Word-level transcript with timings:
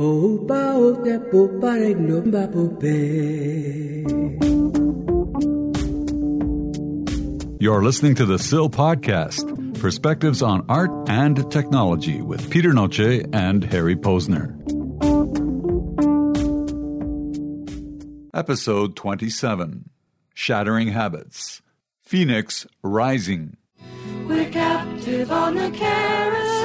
Opa 0.00 0.76
o 0.78 0.94
te 1.04 1.18
popare 1.30 1.94
no 1.94 2.22
pope. 2.48 2.96
You're 7.60 7.82
listening 7.82 8.14
to 8.14 8.24
the 8.24 8.38
SIL 8.38 8.70
podcast, 8.70 9.44
perspectives 9.78 10.40
on 10.40 10.64
art 10.70 10.90
and 11.10 11.52
technology 11.52 12.22
with 12.22 12.48
Peter 12.48 12.72
Noce 12.72 13.28
and 13.34 13.62
Harry 13.62 13.94
Posner. 13.94 14.56
Episode 18.32 18.96
27 18.96 19.90
Shattering 20.32 20.88
Habits 20.88 21.60
Phoenix 22.00 22.66
Rising. 22.82 23.58
We're 24.26 24.48
captive 24.48 25.30
on 25.30 25.56
the 25.56 25.70
carousel 25.72 26.59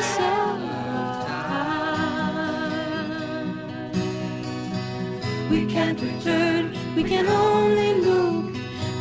We 5.50 5.66
can't 5.68 6.00
return, 6.02 6.74
we 6.96 7.04
can 7.04 7.28
only 7.28 7.94
look 8.02 8.54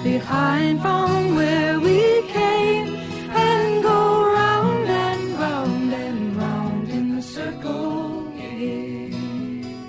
behind 0.02 0.80
from 0.82 1.34
where 1.34 1.80
we 1.80 2.22
came 2.28 2.94
and 3.30 3.82
go 3.82 4.32
round 4.32 4.88
and 4.88 5.38
round 5.38 5.92
and 5.92 6.36
round 6.36 6.88
in 6.90 7.16
the 7.16 7.22
circle 7.22 8.28
again. 8.34 9.86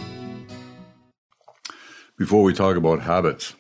Before 2.17 2.43
we 2.43 2.53
talk 2.53 2.75
about 2.77 3.01
habits, 3.01 3.53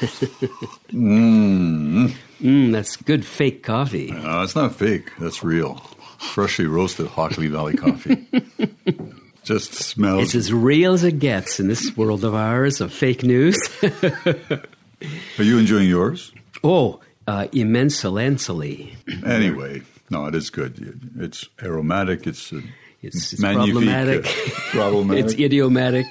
Mm, 0.92 2.72
that's 2.72 2.96
good 2.96 3.24
fake 3.24 3.62
coffee. 3.62 4.10
uh, 4.12 4.42
it's 4.42 4.54
not 4.56 4.74
fake, 4.74 5.10
that's 5.18 5.42
real. 5.42 5.76
Freshly 6.18 6.66
roasted 6.66 7.06
Hockley 7.06 7.46
Valley 7.48 7.74
coffee. 7.76 8.26
Just 9.44 9.74
smells. 9.74 10.24
It's 10.24 10.34
as 10.34 10.52
real 10.52 10.94
as 10.94 11.04
it 11.04 11.18
gets 11.18 11.60
in 11.60 11.68
this 11.68 11.96
world 11.96 12.24
of 12.24 12.34
ours 12.34 12.80
of 12.80 12.92
fake 12.92 13.22
news. 13.22 13.56
Are 13.82 15.42
you 15.42 15.58
enjoying 15.58 15.88
yours? 15.88 16.32
oh, 16.62 17.00
uh, 17.26 17.46
immensely. 17.52 18.96
Anyway, 19.24 19.82
no, 20.10 20.26
it 20.26 20.34
is 20.34 20.50
good. 20.50 21.10
It's 21.18 21.48
aromatic. 21.62 22.26
It's, 22.26 22.52
uh, 22.52 22.60
It's, 23.02 23.32
it's 23.34 23.42
problematic. 23.42 24.24
problematic. 24.72 25.24
it's 25.24 25.34
idiomatic. 25.34 26.06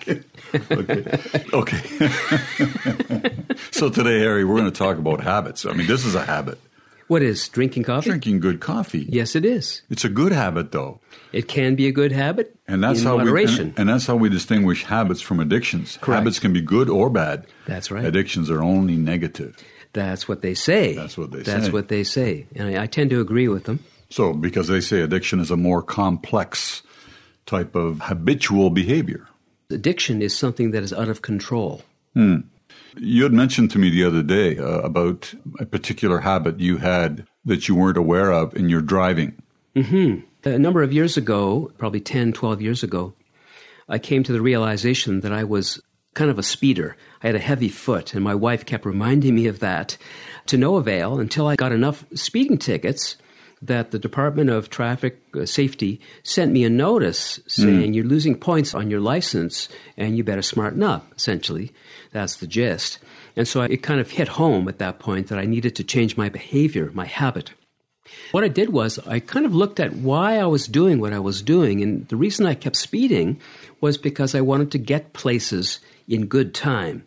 okay. 0.71 1.19
okay. 1.53 3.35
so 3.71 3.89
today, 3.89 4.19
Harry, 4.19 4.45
we're 4.45 4.57
going 4.57 4.71
to 4.71 4.77
talk 4.77 4.97
about 4.97 5.21
habits. 5.21 5.65
I 5.65 5.73
mean, 5.73 5.87
this 5.87 6.05
is 6.05 6.13
a 6.15 6.23
habit. 6.23 6.59
What 7.13 7.21
is 7.21 7.47
drinking 7.47 7.83
coffee? 7.83 8.09
Drinking 8.09 8.39
good 8.39 8.59
coffee. 8.59 9.05
Yes, 9.07 9.35
it 9.35 9.45
is. 9.45 9.83
It's 9.89 10.03
a 10.03 10.09
good 10.09 10.31
habit, 10.31 10.71
though, 10.71 10.99
It 11.31 11.47
can 11.47 11.75
be 11.75 11.87
a 11.87 11.91
good 11.91 12.11
habit 12.11 12.55
and 12.67 12.83
that's 12.83 13.03
how 13.03 13.17
moderation. 13.17 13.65
we 13.65 13.69
and, 13.69 13.79
and 13.79 13.89
that's 13.89 14.07
how 14.07 14.15
we 14.15 14.29
distinguish 14.29 14.83
habits 14.83 15.21
from 15.21 15.39
addictions. 15.39 15.97
Correct. 16.01 16.19
Habits 16.19 16.39
can 16.39 16.53
be 16.53 16.61
good 16.61 16.89
or 16.89 17.09
bad. 17.09 17.45
That's 17.67 17.91
right. 17.91 18.03
Addictions 18.03 18.49
are 18.49 18.63
only 18.63 18.95
negative. 18.97 19.55
That's 19.93 20.27
what 20.27 20.41
they 20.41 20.55
say. 20.55 20.95
That's 20.95 21.17
what 21.17 21.29
they 21.31 21.37
That's 21.37 21.49
say. 21.49 21.53
That's 21.59 21.71
what 21.71 21.87
they 21.87 22.03
say, 22.03 22.47
and 22.55 22.75
I, 22.75 22.83
I 22.83 22.87
tend 22.87 23.11
to 23.11 23.21
agree 23.21 23.47
with 23.47 23.65
them. 23.65 23.79
So, 24.09 24.33
because 24.33 24.67
they 24.67 24.81
say 24.81 25.01
addiction 25.01 25.39
is 25.39 25.51
a 25.51 25.57
more 25.57 25.83
complex 25.83 26.81
type 27.45 27.75
of 27.75 27.99
habitual 28.01 28.71
behavior. 28.71 29.27
Addiction 29.69 30.21
is 30.21 30.35
something 30.35 30.71
that 30.71 30.81
is 30.83 30.93
out 30.93 31.09
of 31.09 31.21
control. 31.21 31.83
Hmm. 32.15 32.37
You 32.97 33.23
had 33.23 33.33
mentioned 33.33 33.71
to 33.71 33.79
me 33.79 33.89
the 33.89 34.03
other 34.03 34.23
day 34.23 34.57
uh, 34.57 34.79
about 34.79 35.33
a 35.59 35.65
particular 35.65 36.19
habit 36.19 36.59
you 36.59 36.77
had 36.77 37.25
that 37.45 37.67
you 37.67 37.75
weren't 37.75 37.97
aware 37.97 38.31
of 38.31 38.55
in 38.55 38.69
your 38.69 38.81
driving. 38.81 39.35
A 40.45 40.59
number 40.59 40.83
of 40.83 40.93
years 40.93 41.17
ago, 41.17 41.71
probably 41.77 42.01
10, 42.01 42.33
12 42.33 42.61
years 42.61 42.83
ago, 42.83 43.13
I 43.87 43.97
came 43.97 44.23
to 44.23 44.33
the 44.33 44.41
realization 44.41 45.21
that 45.21 45.31
I 45.31 45.43
was 45.43 45.81
kind 46.13 46.29
of 46.29 46.37
a 46.37 46.43
speeder. 46.43 46.95
I 47.21 47.27
had 47.27 47.35
a 47.35 47.39
heavy 47.39 47.69
foot, 47.69 48.13
and 48.13 48.23
my 48.23 48.35
wife 48.35 48.65
kept 48.65 48.85
reminding 48.85 49.35
me 49.35 49.47
of 49.47 49.59
that 49.59 49.97
to 50.47 50.57
no 50.57 50.75
avail 50.75 51.19
until 51.19 51.47
I 51.47 51.55
got 51.55 51.71
enough 51.71 52.05
speeding 52.13 52.57
tickets 52.57 53.17
that 53.61 53.91
the 53.91 53.99
Department 53.99 54.49
of 54.49 54.69
Traffic 54.69 55.21
uh, 55.33 55.45
Safety 55.45 56.01
sent 56.21 56.51
me 56.51 56.65
a 56.65 56.69
notice 56.69 57.39
saying 57.47 57.93
you're 57.93 58.03
losing 58.03 58.35
points 58.35 58.73
on 58.73 58.91
your 58.91 58.99
license 58.99 59.69
and 59.95 60.17
you 60.17 60.23
better 60.23 60.41
smarten 60.41 60.83
up, 60.83 61.13
essentially. 61.15 61.71
That's 62.13 62.37
the 62.37 62.47
gist. 62.47 62.99
And 63.35 63.47
so 63.47 63.61
it 63.61 63.83
kind 63.83 63.99
of 63.99 64.11
hit 64.11 64.29
home 64.29 64.67
at 64.69 64.77
that 64.77 64.99
point 64.99 65.27
that 65.27 65.39
I 65.39 65.45
needed 65.45 65.75
to 65.75 65.83
change 65.83 66.15
my 66.15 66.29
behavior, 66.29 66.91
my 66.93 67.05
habit. 67.05 67.51
What 68.31 68.43
I 68.43 68.47
did 68.47 68.69
was 68.69 68.99
I 68.99 69.19
kind 69.19 69.45
of 69.45 69.55
looked 69.55 69.79
at 69.79 69.95
why 69.95 70.37
I 70.37 70.45
was 70.45 70.67
doing 70.67 70.99
what 70.99 71.13
I 71.13 71.19
was 71.19 71.41
doing, 71.41 71.81
and 71.81 72.07
the 72.09 72.15
reason 72.15 72.45
I 72.45 72.53
kept 72.53 72.75
speeding 72.75 73.39
was 73.81 73.97
because 73.97 74.35
I 74.35 74.41
wanted 74.41 74.71
to 74.71 74.77
get 74.77 75.13
places 75.13 75.79
in 76.07 76.27
good 76.27 76.53
time. 76.53 77.05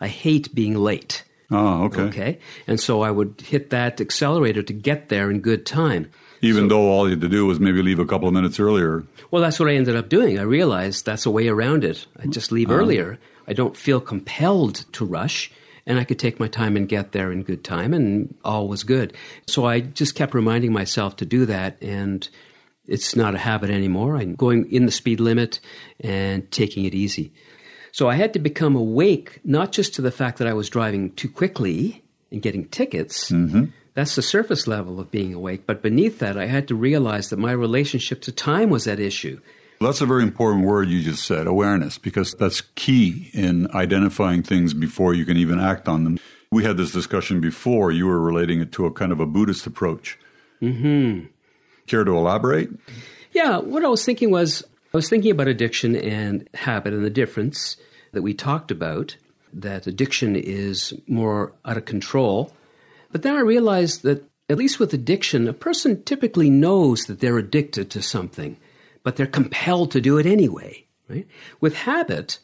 I 0.00 0.08
hate 0.08 0.54
being 0.54 0.76
late. 0.76 1.24
Oh, 1.50 1.84
okay. 1.84 2.02
Okay. 2.02 2.38
And 2.66 2.78
so 2.78 3.02
I 3.02 3.10
would 3.10 3.40
hit 3.40 3.70
that 3.70 4.00
accelerator 4.00 4.62
to 4.62 4.72
get 4.72 5.08
there 5.08 5.30
in 5.30 5.40
good 5.40 5.66
time. 5.66 6.10
Even 6.40 6.68
though 6.68 6.90
all 6.90 7.06
you 7.06 7.12
had 7.12 7.22
to 7.22 7.28
do 7.28 7.46
was 7.46 7.58
maybe 7.58 7.82
leave 7.82 7.98
a 7.98 8.04
couple 8.04 8.28
of 8.28 8.34
minutes 8.34 8.60
earlier. 8.60 9.04
Well, 9.30 9.40
that's 9.40 9.58
what 9.58 9.68
I 9.68 9.74
ended 9.74 9.96
up 9.96 10.08
doing. 10.08 10.38
I 10.38 10.42
realized 10.42 11.06
that's 11.06 11.26
a 11.26 11.30
way 11.30 11.48
around 11.48 11.84
it. 11.84 12.06
I 12.22 12.26
just 12.26 12.52
leave 12.52 12.70
ah. 12.70 12.74
earlier. 12.74 13.18
I 13.46 13.52
don't 13.52 13.76
feel 13.76 14.00
compelled 14.00 14.84
to 14.92 15.04
rush, 15.04 15.50
and 15.86 15.98
I 15.98 16.04
could 16.04 16.18
take 16.18 16.40
my 16.40 16.48
time 16.48 16.76
and 16.76 16.88
get 16.88 17.12
there 17.12 17.30
in 17.30 17.42
good 17.42 17.64
time, 17.64 17.92
and 17.92 18.34
all 18.44 18.68
was 18.68 18.84
good. 18.84 19.14
So 19.46 19.66
I 19.66 19.80
just 19.80 20.14
kept 20.14 20.34
reminding 20.34 20.72
myself 20.72 21.16
to 21.16 21.26
do 21.26 21.46
that, 21.46 21.76
and 21.82 22.28
it's 22.86 23.16
not 23.16 23.34
a 23.34 23.38
habit 23.38 23.70
anymore. 23.70 24.16
I'm 24.16 24.34
going 24.34 24.70
in 24.70 24.86
the 24.86 24.92
speed 24.92 25.20
limit 25.20 25.60
and 26.00 26.50
taking 26.50 26.84
it 26.84 26.94
easy. 26.94 27.32
So 27.92 28.08
I 28.08 28.16
had 28.16 28.32
to 28.32 28.38
become 28.38 28.76
awake, 28.76 29.40
not 29.44 29.72
just 29.72 29.94
to 29.94 30.02
the 30.02 30.10
fact 30.10 30.38
that 30.38 30.48
I 30.48 30.52
was 30.52 30.68
driving 30.68 31.12
too 31.12 31.28
quickly 31.28 32.02
and 32.32 32.42
getting 32.42 32.66
tickets. 32.68 33.30
Mm-hmm. 33.30 33.66
That's 33.94 34.16
the 34.16 34.22
surface 34.22 34.66
level 34.66 34.98
of 34.98 35.12
being 35.12 35.32
awake. 35.32 35.64
But 35.66 35.80
beneath 35.80 36.18
that, 36.18 36.36
I 36.36 36.46
had 36.46 36.66
to 36.68 36.74
realize 36.74 37.30
that 37.30 37.38
my 37.38 37.52
relationship 37.52 38.20
to 38.22 38.32
time 38.32 38.68
was 38.68 38.88
at 38.88 38.98
issue. 38.98 39.40
That's 39.84 40.00
a 40.00 40.06
very 40.06 40.22
important 40.22 40.64
word 40.64 40.88
you 40.88 41.02
just 41.02 41.24
said, 41.24 41.46
awareness, 41.46 41.98
because 41.98 42.32
that's 42.32 42.60
key 42.74 43.30
in 43.32 43.70
identifying 43.72 44.42
things 44.42 44.74
before 44.74 45.14
you 45.14 45.24
can 45.24 45.36
even 45.36 45.60
act 45.60 45.88
on 45.88 46.04
them. 46.04 46.18
We 46.50 46.64
had 46.64 46.76
this 46.76 46.92
discussion 46.92 47.40
before. 47.40 47.92
You 47.92 48.06
were 48.06 48.20
relating 48.20 48.60
it 48.60 48.72
to 48.72 48.86
a 48.86 48.92
kind 48.92 49.12
of 49.12 49.20
a 49.20 49.26
Buddhist 49.26 49.66
approach. 49.66 50.18
Mm-hmm. 50.62 51.26
Care 51.86 52.04
to 52.04 52.16
elaborate? 52.16 52.70
Yeah, 53.32 53.58
what 53.58 53.84
I 53.84 53.88
was 53.88 54.04
thinking 54.04 54.30
was 54.30 54.62
I 54.92 54.96
was 54.96 55.08
thinking 55.08 55.32
about 55.32 55.48
addiction 55.48 55.96
and 55.96 56.48
habit 56.54 56.92
and 56.92 57.04
the 57.04 57.10
difference 57.10 57.76
that 58.12 58.22
we 58.22 58.32
talked 58.32 58.70
about, 58.70 59.16
that 59.52 59.86
addiction 59.86 60.36
is 60.36 60.94
more 61.08 61.52
out 61.64 61.76
of 61.76 61.84
control. 61.84 62.52
But 63.10 63.22
then 63.22 63.34
I 63.34 63.40
realized 63.40 64.02
that, 64.04 64.24
at 64.48 64.56
least 64.56 64.78
with 64.78 64.94
addiction, 64.94 65.48
a 65.48 65.52
person 65.52 66.02
typically 66.04 66.48
knows 66.48 67.06
that 67.06 67.20
they're 67.20 67.38
addicted 67.38 67.90
to 67.90 68.02
something, 68.02 68.56
but 69.04 69.14
they're 69.14 69.26
compelled 69.26 69.92
to 69.92 70.00
do 70.00 70.18
it 70.18 70.26
anyway. 70.26 70.84
Right? 71.08 71.28
With 71.60 71.74
habit, 71.76 72.40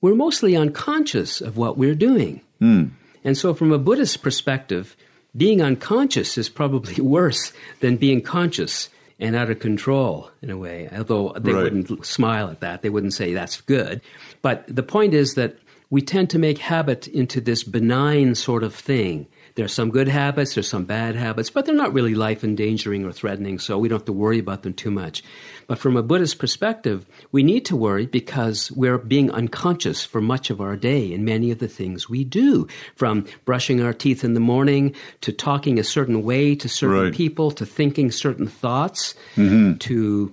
we're 0.00 0.14
mostly 0.16 0.56
unconscious 0.56 1.40
of 1.40 1.56
what 1.56 1.78
we're 1.78 1.94
doing. 1.94 2.40
Hmm. 2.58 2.84
And 3.22 3.36
so, 3.38 3.54
from 3.54 3.70
a 3.72 3.78
Buddhist 3.78 4.22
perspective, 4.22 4.96
being 5.36 5.62
unconscious 5.62 6.36
is 6.38 6.48
probably 6.48 6.94
worse 7.02 7.52
than 7.80 7.96
being 7.96 8.22
conscious 8.22 8.88
and 9.20 9.36
out 9.36 9.50
of 9.50 9.58
control 9.58 10.30
in 10.42 10.48
a 10.50 10.56
way. 10.56 10.88
Although 10.96 11.34
they 11.38 11.52
Right. 11.52 11.64
wouldn't 11.64 12.06
smile 12.06 12.48
at 12.48 12.60
that, 12.60 12.82
they 12.82 12.88
wouldn't 12.88 13.14
say 13.14 13.34
that's 13.34 13.60
good. 13.60 14.00
But 14.42 14.64
the 14.68 14.82
point 14.84 15.12
is 15.12 15.34
that 15.34 15.56
we 15.90 16.00
tend 16.02 16.30
to 16.30 16.38
make 16.38 16.58
habit 16.58 17.08
into 17.08 17.40
this 17.40 17.64
benign 17.64 18.34
sort 18.34 18.62
of 18.62 18.74
thing. 18.74 19.26
There's 19.58 19.72
some 19.72 19.90
good 19.90 20.06
habits, 20.06 20.54
there's 20.54 20.68
some 20.68 20.84
bad 20.84 21.16
habits, 21.16 21.50
but 21.50 21.66
they're 21.66 21.74
not 21.74 21.92
really 21.92 22.14
life 22.14 22.44
endangering 22.44 23.04
or 23.04 23.10
threatening, 23.10 23.58
so 23.58 23.76
we 23.76 23.88
don't 23.88 23.98
have 23.98 24.06
to 24.06 24.12
worry 24.12 24.38
about 24.38 24.62
them 24.62 24.72
too 24.72 24.92
much. 24.92 25.24
But 25.66 25.80
from 25.80 25.96
a 25.96 26.02
Buddhist 26.04 26.38
perspective, 26.38 27.04
we 27.32 27.42
need 27.42 27.64
to 27.64 27.74
worry 27.74 28.06
because 28.06 28.70
we're 28.70 28.98
being 28.98 29.32
unconscious 29.32 30.04
for 30.04 30.20
much 30.20 30.50
of 30.50 30.60
our 30.60 30.76
day 30.76 31.12
in 31.12 31.24
many 31.24 31.50
of 31.50 31.58
the 31.58 31.66
things 31.66 32.08
we 32.08 32.22
do, 32.22 32.68
from 32.94 33.26
brushing 33.44 33.82
our 33.82 33.92
teeth 33.92 34.22
in 34.22 34.34
the 34.34 34.38
morning 34.38 34.94
to 35.22 35.32
talking 35.32 35.80
a 35.80 35.82
certain 35.82 36.22
way 36.22 36.54
to 36.54 36.68
certain 36.68 37.06
Right. 37.06 37.12
people 37.12 37.50
to 37.50 37.66
thinking 37.66 38.12
certain 38.12 38.46
thoughts 38.46 39.16
mm-hmm. 39.34 39.74
to 39.78 40.32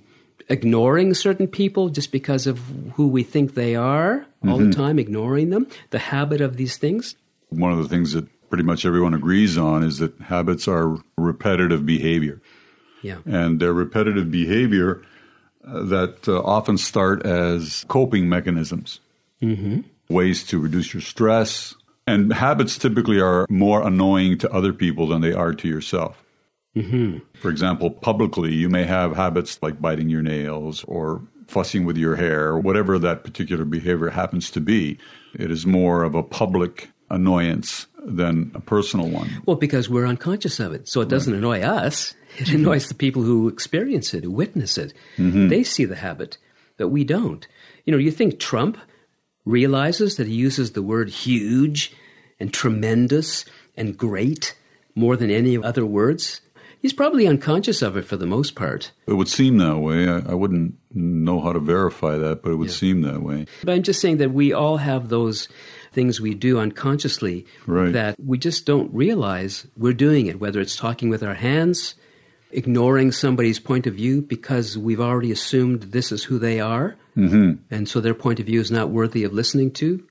ignoring 0.50 1.16
certain 1.16 1.48
people 1.48 1.90
just 1.90 2.12
because 2.12 2.46
of 2.46 2.60
who 2.94 3.08
we 3.08 3.24
think 3.24 3.56
they 3.56 3.76
are 3.76 4.28
all 4.48 4.60
the 4.60 4.66
mm-hmm. 4.66 4.80
time, 4.80 5.00
ignoring 5.00 5.50
them, 5.50 5.66
the 5.90 5.98
habit 5.98 6.42
of 6.42 6.58
these 6.58 6.78
things. 6.78 7.16
One 7.50 7.72
of 7.72 7.80
the 7.80 7.90
things 7.90 8.14
that 8.14 8.28
pretty 8.50 8.64
much 8.64 8.86
everyone 8.86 9.14
agrees 9.14 9.58
on 9.58 9.84
is 9.84 10.00
that 10.00 10.20
habits 10.22 10.68
are 10.68 10.98
repetitive 11.18 11.86
behavior. 11.86 12.42
Yeah. 13.02 13.20
And 13.26 13.60
they're 13.60 13.74
repetitive 13.74 14.32
behavior 14.32 15.04
uh, 15.68 15.84
that 15.84 16.28
uh, 16.28 16.42
often 16.42 16.78
start 16.78 17.26
as 17.26 17.86
coping 17.88 18.28
mechanisms, 18.30 19.00
mm-hmm. 19.42 19.82
ways 20.10 20.44
to 20.46 20.60
reduce 20.60 20.94
your 20.94 21.02
stress. 21.02 21.76
And 22.08 22.34
habits 22.34 22.78
typically 22.78 23.20
are 23.20 23.46
more 23.50 23.86
annoying 23.86 24.38
to 24.40 24.52
other 24.52 24.74
people 24.74 25.08
than 25.08 25.22
they 25.22 25.34
are 25.34 25.54
to 25.54 25.68
yourself. 25.68 26.24
Mm-hmm. 26.76 27.20
For 27.40 27.50
example, 27.50 27.90
publicly, 27.90 28.54
you 28.54 28.70
may 28.70 28.84
have 28.84 29.16
habits 29.16 29.60
like 29.62 29.82
biting 29.82 30.10
your 30.10 30.22
nails 30.22 30.84
or 30.84 31.22
fussing 31.48 31.86
with 31.86 31.98
your 31.98 32.16
hair, 32.16 32.48
or 32.48 32.60
whatever 32.60 32.98
that 33.00 33.24
particular 33.24 33.66
behavior 33.66 34.10
happens 34.10 34.50
to 34.52 34.60
be. 34.60 34.98
It 35.34 35.52
is 35.52 35.66
more 35.66 36.04
of 36.04 36.16
a 36.16 36.24
public 36.24 36.90
annoyance 37.10 37.88
than 38.06 38.52
a 38.54 38.60
personal 38.60 39.10
one. 39.10 39.30
Well, 39.46 39.56
because 39.56 39.90
we're 39.90 40.06
unconscious 40.06 40.60
of 40.60 40.74
it. 40.74 40.88
So 40.88 41.02
it 41.02 41.10
doesn't 41.10 41.34
annoy 41.34 41.62
us. 41.62 42.14
It 42.38 42.48
mm-hmm. 42.48 42.56
annoys 42.58 42.88
the 42.88 42.96
people 42.96 43.24
who 43.24 43.48
experience 43.48 44.14
it, 44.14 44.24
who 44.24 44.32
witness 44.32 44.78
it. 44.78 44.94
Mm-hmm. 45.18 45.48
They 45.48 45.64
see 45.64 45.86
the 45.86 45.96
habit, 45.96 46.38
but 46.78 46.90
we 46.90 47.04
don't. 47.04 47.48
You 47.86 47.92
know, 47.92 47.98
you 47.98 48.12
think 48.12 48.40
Trump 48.40 48.78
realizes 49.46 50.18
that 50.18 50.28
he 50.28 50.34
uses 50.34 50.72
the 50.72 50.82
word 50.82 51.10
huge 51.10 51.94
and 52.40 52.54
tremendous 52.54 53.46
and 53.78 53.98
great 53.98 54.56
more 54.96 55.16
than 55.16 55.32
any 55.32 55.62
other 55.62 55.86
words? 55.86 56.42
He's 56.82 56.94
probably 56.94 57.26
unconscious 57.26 57.82
of 57.82 57.98
it 57.98 58.06
for 58.06 58.16
the 58.16 58.28
most 58.28 58.54
part. 58.54 58.92
It 59.08 59.14
would 59.14 59.28
seem 59.28 59.58
that 59.58 59.80
way. 59.80 60.08
I, 60.08 60.20
I 60.20 60.34
wouldn't 60.36 60.76
know 60.94 61.42
how 61.42 61.52
to 61.52 61.60
verify 61.60 62.18
that, 62.18 62.44
but 62.44 62.52
it 62.52 62.56
would 62.56 62.70
seem 62.70 63.02
that 63.02 63.24
way. 63.24 63.48
But 63.64 63.74
I'm 63.74 63.82
just 63.82 64.00
saying 64.00 64.18
that 64.18 64.34
we 64.34 64.54
all 64.54 64.78
have 64.78 65.10
those 65.10 65.48
things 65.96 66.22
we 66.22 66.36
do 66.36 66.60
unconsciously 66.60 67.48
Right. 67.66 67.94
that 67.94 68.16
we 68.20 68.38
just 68.38 68.66
don't 68.68 68.94
realize 68.94 69.66
we're 69.76 69.94
doing 69.94 70.28
it, 70.28 70.40
whether 70.40 70.60
it's 70.60 70.76
talking 70.76 71.10
with 71.10 71.24
our 71.24 71.34
hands, 71.34 71.96
ignoring 72.52 73.12
somebody's 73.12 73.60
point 73.60 73.88
of 73.88 73.96
view 73.96 74.22
because 74.22 74.78
we've 74.78 75.02
already 75.02 75.32
assumed 75.32 75.82
this 75.84 76.12
is 76.12 76.24
who 76.24 76.38
they 76.38 76.60
are, 76.60 76.96
mm-hmm. 77.18 77.54
and 77.72 77.90
so 77.90 78.00
their 78.00 78.14
point 78.14 78.40
of 78.40 78.46
view 78.46 78.60
is 78.60 78.70
not 78.70 78.90
worthy 78.90 79.24
of 79.24 79.34
listening 79.34 79.72
to. 79.72 80.04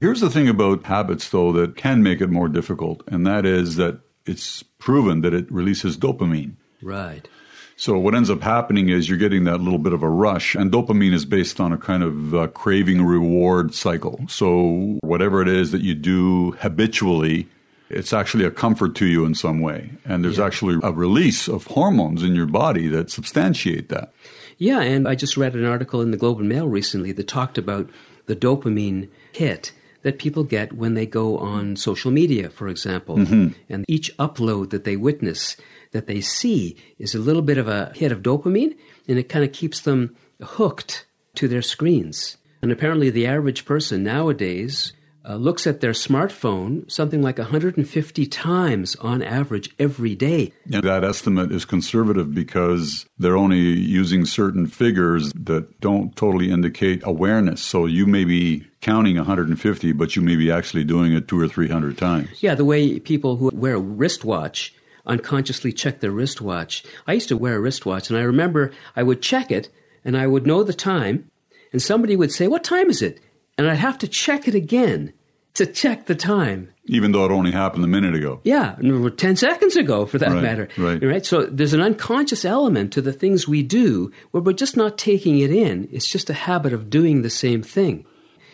Here's 0.00 0.20
the 0.20 0.30
thing 0.30 0.48
about 0.48 0.84
habits, 0.86 1.28
though, 1.28 1.52
that 1.52 1.76
can 1.76 2.02
make 2.02 2.20
it 2.20 2.28
more 2.28 2.48
difficult, 2.48 3.04
and 3.06 3.24
that 3.26 3.46
is 3.46 3.76
that 3.76 4.00
it's 4.26 4.64
proven 4.78 5.20
that 5.20 5.32
it 5.32 5.50
releases 5.50 5.96
dopamine. 5.96 6.56
Right. 6.82 7.28
So 7.76 7.98
what 7.98 8.14
ends 8.14 8.30
up 8.30 8.42
happening 8.42 8.88
is 8.90 9.08
you're 9.08 9.18
getting 9.18 9.44
that 9.44 9.60
little 9.60 9.78
bit 9.78 9.92
of 9.92 10.02
a 10.02 10.08
rush, 10.08 10.54
and 10.54 10.70
dopamine 10.70 11.12
is 11.12 11.24
based 11.24 11.60
on 11.60 11.72
a 11.72 11.78
kind 11.78 12.02
of 12.02 12.34
uh, 12.34 12.46
craving 12.48 13.04
reward 13.04 13.74
cycle. 13.74 14.24
So 14.28 14.98
whatever 15.02 15.42
it 15.42 15.48
is 15.48 15.72
that 15.72 15.82
you 15.82 15.94
do 15.94 16.52
habitually, 16.52 17.48
it's 17.88 18.12
actually 18.12 18.44
a 18.44 18.50
comfort 18.50 18.94
to 18.96 19.06
you 19.06 19.24
in 19.24 19.34
some 19.34 19.60
way, 19.60 19.90
and 20.04 20.24
there's 20.24 20.38
actually 20.38 20.78
a 20.82 20.92
release 20.92 21.48
of 21.48 21.66
hormones 21.66 22.22
in 22.22 22.34
your 22.34 22.46
body 22.46 22.88
that 22.88 23.10
substantiate 23.10 23.88
that. 23.88 24.12
Yeah, 24.58 24.80
and 24.80 25.08
I 25.08 25.14
just 25.14 25.36
read 25.36 25.54
an 25.54 25.64
article 25.64 26.00
in 26.00 26.10
the 26.10 26.16
Globe 26.16 26.40
and 26.40 26.48
Mail 26.48 26.68
recently 26.68 27.12
that 27.12 27.26
talked 27.26 27.58
about 27.58 27.90
the 28.26 28.36
dopamine 28.36 29.08
hit 29.32 29.72
that 30.02 30.18
people 30.18 30.44
get 30.44 30.72
when 30.72 30.94
they 30.94 31.06
go 31.06 31.38
on 31.38 31.76
social 31.76 32.10
media, 32.10 32.48
for 32.48 32.68
example. 32.68 33.18
And 33.68 33.84
each 33.88 34.16
upload 34.18 34.70
that 34.70 34.84
they 34.84 34.96
witness, 34.96 35.56
that 35.92 36.06
they 36.06 36.20
see, 36.20 36.76
is 36.98 37.14
a 37.14 37.18
little 37.20 37.42
bit 37.42 37.58
of 37.58 37.68
a 37.68 37.92
hit 37.94 38.12
of 38.12 38.22
dopamine, 38.22 38.76
and 39.06 39.18
it 39.18 39.28
kind 39.28 39.44
of 39.44 39.52
keeps 39.52 39.80
them 39.80 40.16
hooked 40.42 41.06
to 41.34 41.48
their 41.48 41.62
screens. 41.62 42.36
And 42.60 42.70
apparently, 42.70 43.10
the 43.10 43.26
average 43.26 43.64
person 43.64 44.02
nowadays 44.02 44.92
uh, 45.24 45.36
looks 45.36 45.66
at 45.66 45.80
their 45.80 45.92
smartphone 45.92 46.90
something 46.90 47.22
like 47.22 47.38
150 47.38 48.26
times 48.26 48.96
on 48.96 49.22
average 49.22 49.70
every 49.78 50.14
day. 50.14 50.52
And 50.72 50.82
that 50.82 51.04
estimate 51.04 51.52
is 51.52 51.64
conservative 51.64 52.34
because 52.34 53.06
they're 53.18 53.36
only 53.36 53.58
using 53.58 54.24
certain 54.24 54.66
figures 54.66 55.32
that 55.34 55.80
don't 55.80 56.14
totally 56.16 56.50
indicate 56.50 57.02
awareness. 57.04 57.62
So 57.62 57.86
you 57.86 58.06
may 58.06 58.24
be 58.24 58.66
counting 58.80 59.16
150, 59.16 59.92
but 59.92 60.16
you 60.16 60.22
may 60.22 60.36
be 60.36 60.50
actually 60.50 60.84
doing 60.84 61.12
it 61.12 61.28
two 61.28 61.40
or 61.40 61.48
three 61.48 61.68
hundred 61.68 61.98
times. 61.98 62.42
Yeah, 62.42 62.54
the 62.54 62.64
way 62.64 62.98
people 62.98 63.36
who 63.36 63.50
wear 63.54 63.76
a 63.76 63.80
wristwatch 63.80 64.74
unconsciously 65.06 65.72
check 65.72 66.00
their 66.00 66.10
wristwatch. 66.10 66.84
I 67.06 67.14
used 67.14 67.28
to 67.28 67.36
wear 67.36 67.56
a 67.56 67.60
wristwatch, 67.60 68.10
and 68.10 68.18
I 68.18 68.22
remember 68.22 68.72
I 68.96 69.02
would 69.02 69.22
check 69.22 69.50
it, 69.50 69.68
and 70.04 70.16
I 70.16 70.26
would 70.26 70.46
know 70.46 70.62
the 70.62 70.72
time, 70.74 71.30
and 71.72 71.80
somebody 71.82 72.16
would 72.16 72.32
say, 72.32 72.46
What 72.48 72.64
time 72.64 72.90
is 72.90 73.02
it? 73.02 73.20
And 73.58 73.68
I'd 73.68 73.76
have 73.76 73.98
to 73.98 74.08
check 74.08 74.48
it 74.48 74.54
again 74.54 75.12
to 75.54 75.66
check 75.66 76.06
the 76.06 76.14
time. 76.14 76.70
Even 76.86 77.12
though 77.12 77.24
it 77.26 77.30
only 77.30 77.50
happened 77.52 77.84
a 77.84 77.88
minute 77.88 78.14
ago. 78.14 78.40
Yeah, 78.42 78.74
or 78.82 79.10
10 79.10 79.36
seconds 79.36 79.76
ago, 79.76 80.06
for 80.06 80.16
that 80.18 80.30
Right, 80.32 80.42
matter. 80.42 80.68
right. 80.78 81.24
So 81.26 81.44
there's 81.44 81.74
an 81.74 81.82
unconscious 81.82 82.44
element 82.46 82.92
to 82.94 83.02
the 83.02 83.12
things 83.12 83.46
we 83.46 83.62
do 83.62 84.10
where 84.30 84.42
we're 84.42 84.54
just 84.54 84.76
not 84.78 84.96
taking 84.96 85.38
it 85.38 85.50
in. 85.50 85.88
It's 85.92 86.08
just 86.08 86.30
a 86.30 86.34
habit 86.34 86.72
of 86.72 86.88
doing 86.88 87.20
the 87.22 87.30
same 87.30 87.62
thing. 87.62 88.06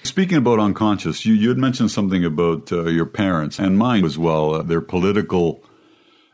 Speaking 0.03 0.39
about 0.39 0.59
unconscious, 0.59 1.25
you, 1.25 1.35
you 1.35 1.49
had 1.49 1.59
mentioned 1.59 1.91
something 1.93 2.25
about 2.25 2.73
uh, 2.73 2.85
your 2.87 3.07
parents 3.07 3.59
and 3.61 3.79
mine 3.79 4.05
as 4.05 4.19
well, 4.19 4.55
uh, 4.55 4.63
their 4.63 4.81
political 4.81 5.63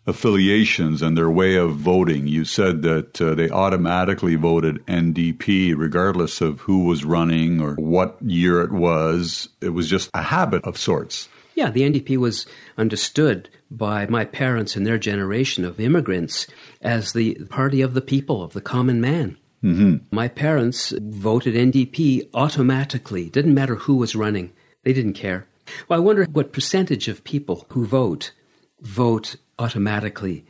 affiliations 0.07 1.03
and 1.03 1.17
their 1.17 1.31
way 1.31 1.57
of 1.57 1.77
voting. 1.77 2.27
You 2.27 2.45
said 2.45 2.83
that 2.83 3.21
uh, 3.21 3.35
they 3.35 3.51
automatically 3.51 4.35
voted 4.35 4.85
NDP 4.87 5.75
regardless 5.77 6.41
of 6.41 6.61
who 6.61 6.85
was 6.85 7.05
running 7.05 7.61
or 7.61 7.75
what 7.75 8.17
year 8.23 8.61
it 8.61 8.73
was. 8.73 9.49
It 9.61 9.71
was 9.71 9.89
just 9.89 10.11
a 10.13 10.23
habit 10.23 10.65
of 10.65 10.77
sorts. 10.79 11.29
Yeah, 11.55 11.71
the 11.71 11.83
NDP 11.83 12.17
was 12.17 12.47
understood 12.77 13.49
by 13.71 14.07
my 14.07 14.25
parents 14.25 14.77
and 14.77 14.87
their 14.87 14.99
generation 14.99 15.65
of 15.65 15.81
immigrants 15.81 16.47
as 16.83 17.13
the 17.13 17.35
party 17.49 17.81
of 17.81 17.95
the 17.95 18.01
people, 18.01 18.43
of 18.43 18.53
the 18.53 18.61
common 18.61 19.01
man. 19.01 19.37
Mm-hmm. 19.63 19.97
My 20.11 20.29
parents 20.29 20.93
voted 21.01 21.55
NDP 21.55 22.29
automatically. 22.35 23.31
Didn't 23.31 23.55
matter 23.55 23.77
who 23.77 23.97
was 23.97 24.15
running, 24.15 24.53
they 24.83 24.93
didn't 24.93 25.15
care. 25.15 25.47
Well, 25.89 25.99
I 25.99 26.03
wonder 26.03 26.25
what 26.25 26.53
percentage 26.53 27.09
of 27.09 27.25
people 27.25 27.65
who 27.71 27.87
vote 27.87 28.33
vote 28.81 29.37
automatically 29.59 30.47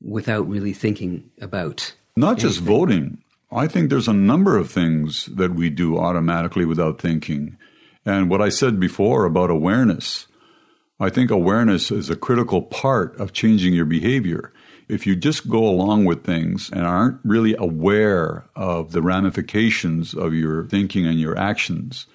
without 0.00 0.48
really 0.48 0.72
thinking 0.72 1.30
about. 1.40 1.94
Not 2.16 2.38
just 2.38 2.60
voting. 2.60 3.22
I 3.50 3.66
think 3.66 3.88
there's 3.88 4.08
a 4.08 4.12
number 4.12 4.56
of 4.56 4.70
things 4.70 5.26
that 5.26 5.54
we 5.54 5.70
do 5.70 5.98
automatically 5.98 6.64
without 6.64 7.00
thinking. 7.00 7.56
And 8.04 8.28
what 8.28 8.42
I 8.42 8.48
said 8.48 8.78
before 8.78 9.24
about 9.24 9.50
awareness, 9.50 10.26
I 11.00 11.10
think 11.10 11.30
awareness 11.30 11.90
is 11.90 12.10
a 12.10 12.16
critical 12.16 12.62
part 12.62 13.18
of 13.18 13.32
changing 13.32 13.72
your 13.72 13.84
behavior. 13.84 14.52
If 14.88 15.06
you 15.06 15.14
just 15.14 15.48
go 15.48 15.64
along 15.64 16.06
with 16.06 16.24
things 16.24 16.70
and 16.70 16.84
aren't 16.86 17.20
really 17.22 17.54
aware 17.56 18.46
of 18.56 18.92
the 18.92 19.02
ramifications 19.02 20.14
of 20.14 20.34
your 20.34 20.66
thinking 20.66 21.06
and 21.06 21.20
your 21.20 21.38
actions, 21.38 22.06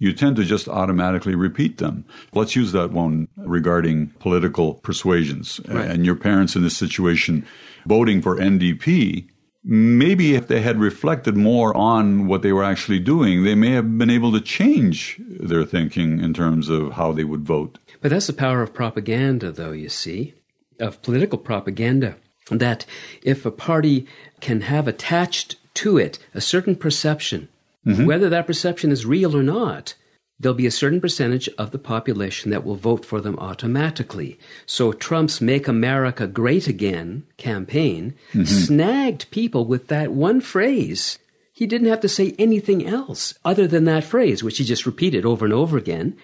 you 0.00 0.12
tend 0.12 0.34
to 0.36 0.44
just 0.44 0.66
automatically 0.66 1.36
repeat 1.36 1.78
them. 1.78 2.04
Let's 2.32 2.56
use 2.56 2.72
that 2.72 2.90
one 2.90 3.28
regarding 3.36 4.08
political 4.18 4.74
persuasions. 4.74 5.60
Right. 5.68 5.88
And 5.88 6.04
your 6.04 6.16
parents 6.16 6.56
in 6.56 6.62
this 6.62 6.76
situation 6.76 7.46
voting 7.86 8.22
for 8.22 8.36
NDP, 8.36 9.28
maybe 9.62 10.34
if 10.34 10.48
they 10.48 10.62
had 10.62 10.80
reflected 10.80 11.36
more 11.36 11.76
on 11.76 12.26
what 12.26 12.40
they 12.40 12.52
were 12.52 12.64
actually 12.64 12.98
doing, 12.98 13.44
they 13.44 13.54
may 13.54 13.72
have 13.72 13.98
been 13.98 14.10
able 14.10 14.32
to 14.32 14.40
change 14.40 15.20
their 15.28 15.64
thinking 15.64 16.18
in 16.18 16.32
terms 16.32 16.70
of 16.70 16.92
how 16.92 17.12
they 17.12 17.24
would 17.24 17.44
vote. 17.44 17.78
But 18.00 18.10
that's 18.10 18.26
the 18.26 18.32
power 18.32 18.62
of 18.62 18.72
propaganda, 18.72 19.52
though, 19.52 19.72
you 19.72 19.90
see, 19.90 20.34
of 20.80 21.02
political 21.02 21.38
propaganda. 21.38 22.16
That 22.50 22.86
if 23.22 23.44
a 23.44 23.50
party 23.50 24.06
can 24.40 24.62
have 24.62 24.88
attached 24.88 25.56
to 25.74 25.98
it 25.98 26.18
a 26.34 26.40
certain 26.40 26.74
perception, 26.74 27.48
Mm-hmm. 27.86 28.04
whether 28.04 28.28
that 28.28 28.46
perception 28.46 28.92
is 28.92 29.06
real 29.06 29.34
or 29.34 29.42
not, 29.42 29.94
there'll 30.38 30.54
be 30.54 30.66
a 30.66 30.70
certain 30.70 31.00
percentage 31.00 31.48
of 31.56 31.70
the 31.70 31.78
population 31.78 32.50
that 32.50 32.64
will 32.64 32.76
vote 32.76 33.06
for 33.06 33.20
them 33.20 33.38
automatically. 33.38 34.38
So 34.66 34.92
Trump's 34.92 35.40
Make 35.40 35.66
America 35.68 36.26
Great 36.26 36.66
Again 36.68 37.24
campaign 37.38 38.14
mm-hmm. 38.32 38.44
snagged 38.44 39.30
people 39.30 39.64
with 39.64 39.88
that 39.88 40.12
one 40.12 40.40
phrase. 40.40 41.18
He 41.52 41.66
didn't 41.66 41.88
have 41.88 42.00
to 42.00 42.08
say 42.08 42.34
anything 42.38 42.86
else 42.86 43.34
other 43.44 43.66
than 43.66 43.84
that 43.84 44.04
phrase, 44.04 44.42
which 44.42 44.58
he 44.58 44.64
just 44.64 44.86
repeated 44.86 45.24
over 45.26 45.44
and 45.44 45.54
over 45.54 45.76
again, 45.78 46.16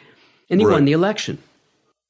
and 0.51 0.61
he 0.61 0.67
Right. 0.67 0.75
won 0.75 0.85
the 0.85 0.93
election. 0.93 1.39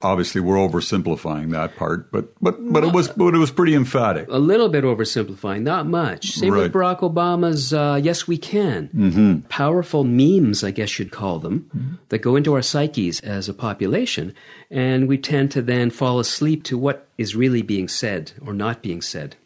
Obviously, 0.02 0.42
we're 0.42 0.56
oversimplifying 0.56 1.52
that 1.52 1.74
part, 1.74 2.12
but 2.12 2.34
but 2.42 2.56
but 2.70 2.84
it 2.84 2.92
was 2.92 3.08
but 3.08 3.34
it 3.34 3.38
was 3.38 3.50
pretty 3.50 3.74
emphatic. 3.74 4.28
a 4.28 4.38
little 4.38 4.68
bit 4.68 4.84
oversimplifying, 4.84 5.62
not 5.62 5.86
much. 5.86 6.32
Same 6.32 6.52
with 6.52 6.70
Barack 6.70 7.00
Obama's 7.00 7.72
uh, 7.72 7.98
"Yes, 8.02 8.28
we 8.28 8.36
can." 8.36 8.90
Mm-hmm. 8.94 9.48
Powerful 9.48 10.04
memes, 10.04 10.62
I 10.62 10.70
guess 10.70 10.98
you'd 10.98 11.12
call 11.12 11.38
them, 11.38 11.98
that 12.10 12.18
go 12.18 12.36
into 12.36 12.52
our 12.52 12.60
psyches 12.60 13.20
as 13.20 13.48
a 13.48 13.54
population, 13.54 14.34
and 14.70 15.08
we 15.08 15.16
tend 15.16 15.50
to 15.52 15.62
then 15.62 15.88
fall 15.88 16.20
asleep 16.20 16.62
to 16.64 16.76
what 16.76 17.08
is 17.16 17.34
really 17.34 17.62
being 17.62 17.88
said 17.88 18.32
or 18.44 18.52
not 18.52 18.82
being 18.82 19.00
said. 19.00 19.36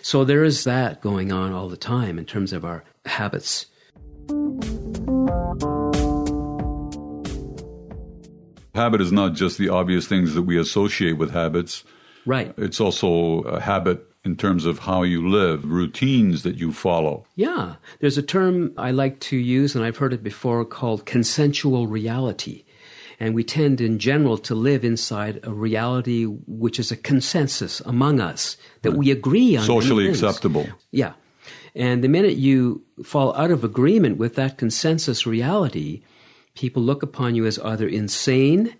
So 0.00 0.24
there 0.24 0.42
is 0.42 0.64
that 0.64 1.02
going 1.02 1.32
on 1.32 1.52
all 1.52 1.68
the 1.68 1.76
time 1.76 2.18
in 2.18 2.24
terms 2.24 2.54
of 2.54 2.64
our 2.64 2.82
habits. 3.04 3.66
Habit 8.78 9.00
is 9.00 9.10
not 9.10 9.34
just 9.34 9.58
the 9.58 9.68
obvious 9.68 10.06
things 10.06 10.34
that 10.34 10.42
we 10.42 10.56
associate 10.56 11.18
with 11.18 11.32
habits. 11.32 11.82
Right. 12.24 12.54
It's 12.56 12.80
also 12.80 13.40
a 13.40 13.60
habit 13.60 14.04
in 14.24 14.36
terms 14.36 14.66
of 14.66 14.78
how 14.80 15.02
you 15.02 15.28
live, 15.28 15.64
routines 15.64 16.42
that 16.44 16.56
you 16.56 16.72
follow. 16.72 17.26
Yeah. 17.34 17.76
There's 18.00 18.18
a 18.18 18.22
term 18.22 18.72
I 18.76 18.90
like 18.92 19.18
to 19.20 19.36
use, 19.36 19.74
and 19.74 19.84
I've 19.84 19.96
heard 19.96 20.12
it 20.12 20.22
before, 20.22 20.64
called 20.64 21.06
consensual 21.06 21.86
reality. 21.86 22.64
And 23.18 23.34
we 23.34 23.42
tend 23.42 23.80
in 23.80 23.98
general 23.98 24.38
to 24.38 24.54
live 24.54 24.84
inside 24.84 25.40
a 25.42 25.52
reality 25.52 26.24
which 26.46 26.78
is 26.78 26.92
a 26.92 26.96
consensus 26.96 27.80
among 27.80 28.20
us 28.20 28.56
that 28.82 28.92
we 28.92 29.10
agree 29.10 29.56
on. 29.56 29.64
Socially 29.64 30.08
acceptable. 30.08 30.68
Yeah. 30.92 31.14
And 31.74 32.04
the 32.04 32.08
minute 32.08 32.36
you 32.36 32.84
fall 33.04 33.34
out 33.34 33.50
of 33.50 33.64
agreement 33.64 34.18
with 34.18 34.34
that 34.36 34.56
consensus 34.56 35.26
reality, 35.26 36.02
people 36.58 36.82
look 36.82 37.04
upon 37.04 37.36
you 37.36 37.46
as 37.46 37.56
either 37.60 37.86
insane 37.86 38.74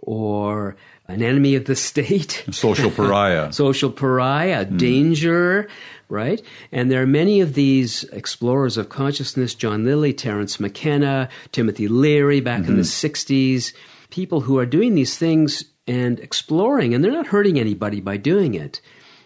or 0.00 0.74
an 1.06 1.22
enemy 1.22 1.54
of 1.54 1.66
the 1.66 1.76
state. 1.90 2.44
Social 2.50 2.90
pariah. 2.90 3.52
social 3.64 3.92
pariah, 3.92 4.64
hmm. 4.64 4.76
danger, 4.78 5.68
right? 6.08 6.42
And 6.72 6.90
there 6.90 7.02
are 7.02 7.06
many 7.06 7.40
of 7.40 7.52
these 7.52 8.04
explorers 8.04 8.78
of 8.78 8.88
consciousness 8.88 9.54
John 9.54 9.84
Lilly, 9.84 10.14
Terence 10.14 10.58
McKenna, 10.58 11.28
Timothy 11.52 11.88
Leary 11.88 12.40
back 12.40 12.60
in 12.60 12.76
the 12.76 12.82
mm-hmm. 12.82 13.06
60s, 13.06 13.74
people 14.08 14.40
who 14.42 14.58
are 14.58 14.66
doing 14.66 14.94
these 14.94 15.18
things 15.18 15.64
and 15.86 16.18
exploring, 16.20 16.94
and 16.94 17.04
they're 17.04 17.12
not 17.12 17.26
hurting 17.26 17.58
anybody 17.58 18.00
by 18.00 18.16
doing 18.16 18.54
it. 18.54 18.80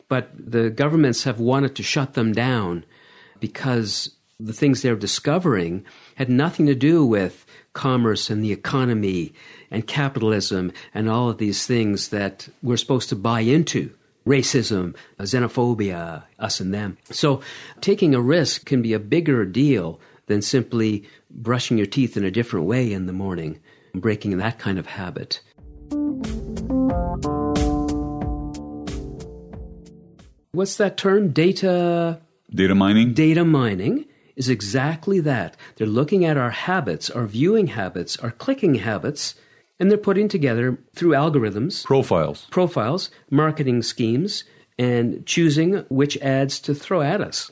But 0.09 0.31
the 0.35 0.71
governments 0.71 1.23
have 1.25 1.39
wanted 1.39 1.77
to 1.77 1.83
shut 1.85 2.15
them 2.15 2.33
down 2.33 2.85
because 3.39 4.18
the 4.41 4.53
things 4.53 4.83
they're 4.83 4.95
discovering 4.95 5.85
had 6.15 6.31
nothing 6.31 6.67
to 6.67 6.75
do 6.75 7.05
with 7.05 7.45
commerce 7.73 8.31
and 8.31 8.45
the 8.45 8.53
economy 8.53 9.33
and 9.71 9.87
capitalism 9.87 10.73
and 10.95 11.09
all 11.09 11.29
of 11.29 11.39
these 11.39 11.67
things 11.67 12.09
that 12.09 12.49
we're 12.63 12.77
supposed 12.77 13.09
to 13.09 13.17
buy 13.17 13.41
into 13.41 13.93
racism, 14.25 14.95
xenophobia, 15.19 16.23
us 16.39 16.61
and 16.61 16.73
them. 16.73 16.97
So 17.11 17.41
taking 17.81 18.15
a 18.15 18.21
risk 18.21 18.65
can 18.65 18.81
be 18.81 18.93
a 18.93 19.01
bigger 19.01 19.45
deal 19.45 20.01
than 20.27 20.43
simply 20.43 21.09
brushing 21.31 21.77
your 21.77 21.87
teeth 21.87 22.17
in 22.17 22.25
a 22.25 22.31
different 22.31 22.67
way 22.67 22.93
in 22.93 23.07
the 23.07 23.13
morning, 23.13 23.59
breaking 23.93 24.37
that 24.37 24.59
kind 24.59 24.79
of 24.79 24.87
habit. 24.87 25.41
What's 30.53 30.77
that 30.77 30.97
term? 30.97 31.31
Data 31.31 32.21
Data 32.55 32.75
mining? 32.75 33.15
data 33.15 33.45
mining 33.45 34.07
is 34.39 34.49
exactly 34.49 35.21
that. 35.21 35.57
They're 35.77 35.87
looking 35.87 36.25
at 36.25 36.37
our 36.39 36.51
habits, 36.51 37.11
our 37.11 37.27
viewing 37.27 37.67
habits, 37.67 38.17
our 38.19 38.31
clicking 38.31 38.77
habits, 38.77 39.35
and 39.79 39.91
they're 39.91 39.99
putting 39.99 40.29
together 40.29 40.79
through 40.95 41.11
algorithms, 41.13 41.85
Profiles. 41.85 42.47
profiles, 42.51 43.11
marketing 43.31 43.83
schemes, 43.83 44.45
and 44.79 45.27
choosing 45.27 45.85
which 45.89 46.17
ads 46.19 46.61
to 46.61 46.75
throw 46.75 47.03
at 47.03 47.21
us. 47.21 47.51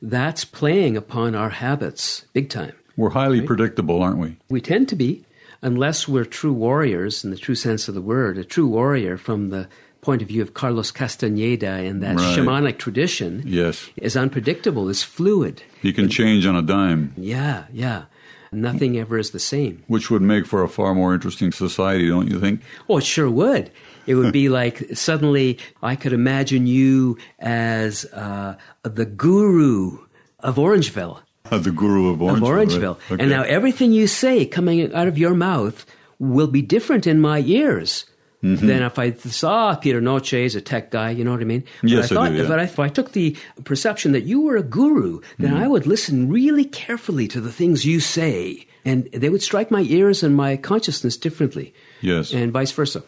That's 0.00 0.44
playing 0.44 0.96
upon 0.96 1.34
our 1.34 1.50
habits 1.50 2.24
big 2.32 2.48
time. 2.48 2.72
We're 2.96 3.10
highly 3.10 3.40
predictable, 3.40 4.02
aren't 4.02 4.18
we? 4.18 4.36
We 4.48 4.60
tend 4.60 4.88
to 4.90 4.96
be, 4.96 5.24
unless 5.60 6.06
we're 6.06 6.24
true 6.24 6.52
warriors 6.52 7.24
in 7.24 7.30
the 7.30 7.36
true 7.38 7.54
sense 7.54 7.88
of 7.88 7.94
the 7.94 8.02
word, 8.02 8.38
a 8.38 8.44
true 8.44 8.68
warrior 8.68 9.16
from 9.16 9.48
the 9.48 9.68
point 10.02 10.20
of 10.20 10.26
view 10.28 10.42
of 10.42 10.52
Carlos 10.52 10.90
Castaneda 10.90 11.68
and 11.70 12.02
that 12.02 12.16
Right. 12.16 12.36
shamanic 12.38 12.76
tradition 12.78 13.42
Yes. 13.46 13.88
is 13.96 14.16
unpredictable, 14.16 14.88
is 14.88 15.02
fluid. 15.04 15.62
He 15.80 15.92
can 15.92 16.08
change 16.08 16.44
on 16.44 16.56
a 16.56 16.62
dime, 16.62 17.12
Yeah, 17.16 17.64
yeah. 17.72 18.02
Nothing 18.50 18.98
ever 18.98 19.16
is 19.16 19.30
the 19.30 19.38
same. 19.38 19.82
which 19.86 20.10
would 20.10 20.20
make 20.20 20.44
for 20.44 20.62
a 20.64 20.68
far 20.68 20.92
more 20.94 21.14
interesting 21.14 21.52
society, 21.52 22.08
don't 22.08 22.28
you 22.30 22.38
think? 22.40 22.60
Oh, 22.88 22.98
it 22.98 23.04
sure 23.04 23.30
would. 23.30 23.70
It 24.06 24.16
would 24.16 24.32
be 24.32 24.48
like 24.60 24.88
suddenly 24.92 25.56
I 25.82 25.94
could 25.94 26.12
imagine 26.12 26.66
you 26.66 27.16
as 27.38 28.04
uh, 28.12 28.56
the 28.82 29.06
guru 29.06 29.98
of 30.40 30.56
Orangeville. 30.56 31.20
the 31.50 31.70
guru 31.70 32.08
of 32.12 32.18
Orangeville. 32.18 32.36
Of 32.36 32.42
Orangeville. 32.42 32.96
right? 32.98 33.12
Okay. 33.12 33.22
And 33.22 33.30
now 33.30 33.42
everything 33.44 33.92
you 33.92 34.08
say 34.08 34.44
coming 34.46 34.92
out 34.92 35.06
of 35.06 35.16
your 35.16 35.34
mouth 35.34 35.86
will 36.18 36.48
be 36.48 36.60
different 36.60 37.06
in 37.06 37.20
my 37.20 37.38
ears 37.40 38.04
Mm-hmm. 38.42 38.66
than 38.66 38.82
if 38.82 38.98
I 38.98 39.12
saw 39.12 39.76
Peter 39.76 40.00
Noce 40.00 40.44
as 40.44 40.56
a 40.56 40.60
tech 40.60 40.90
guy, 40.90 41.10
you 41.10 41.22
know 41.22 41.30
what 41.30 41.40
I 41.40 41.44
mean? 41.44 41.62
But 41.80 41.90
Yes, 41.90 42.10
I 42.10 42.14
thought, 42.16 42.30
do, 42.30 42.38
yeah. 42.38 42.48
But 42.48 42.58
I, 42.58 42.64
if 42.64 42.78
I 42.80 42.88
took 42.88 43.12
the 43.12 43.36
perception 43.62 44.10
that 44.12 44.22
you 44.24 44.40
were 44.40 44.56
a 44.56 44.64
guru, 44.64 45.20
then 45.38 45.52
Mm-hmm. 45.52 45.62
I 45.62 45.68
would 45.68 45.86
listen 45.86 46.28
really 46.28 46.64
carefully 46.64 47.28
to 47.28 47.40
the 47.40 47.52
things 47.52 47.84
you 47.84 48.00
say. 48.00 48.66
And 48.84 49.04
they 49.12 49.28
would 49.28 49.44
strike 49.44 49.70
my 49.70 49.82
ears 49.82 50.24
and 50.24 50.34
my 50.34 50.56
consciousness 50.56 51.16
differently. 51.16 51.72
Yes. 52.00 52.32
And 52.32 52.50
vice 52.50 52.72
versa. 52.72 53.04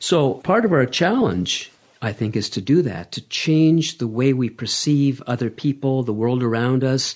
So 0.00 0.34
part 0.42 0.64
of 0.64 0.72
our 0.72 0.84
challenge, 0.86 1.70
I 2.00 2.12
think, 2.12 2.34
is 2.34 2.50
to 2.50 2.60
do 2.60 2.82
that, 2.82 3.12
to 3.12 3.20
change 3.28 3.98
the 3.98 4.08
way 4.08 4.32
we 4.32 4.50
perceive 4.50 5.22
other 5.28 5.48
people, 5.48 6.02
the 6.02 6.12
world 6.12 6.42
around 6.42 6.82
us, 6.82 7.14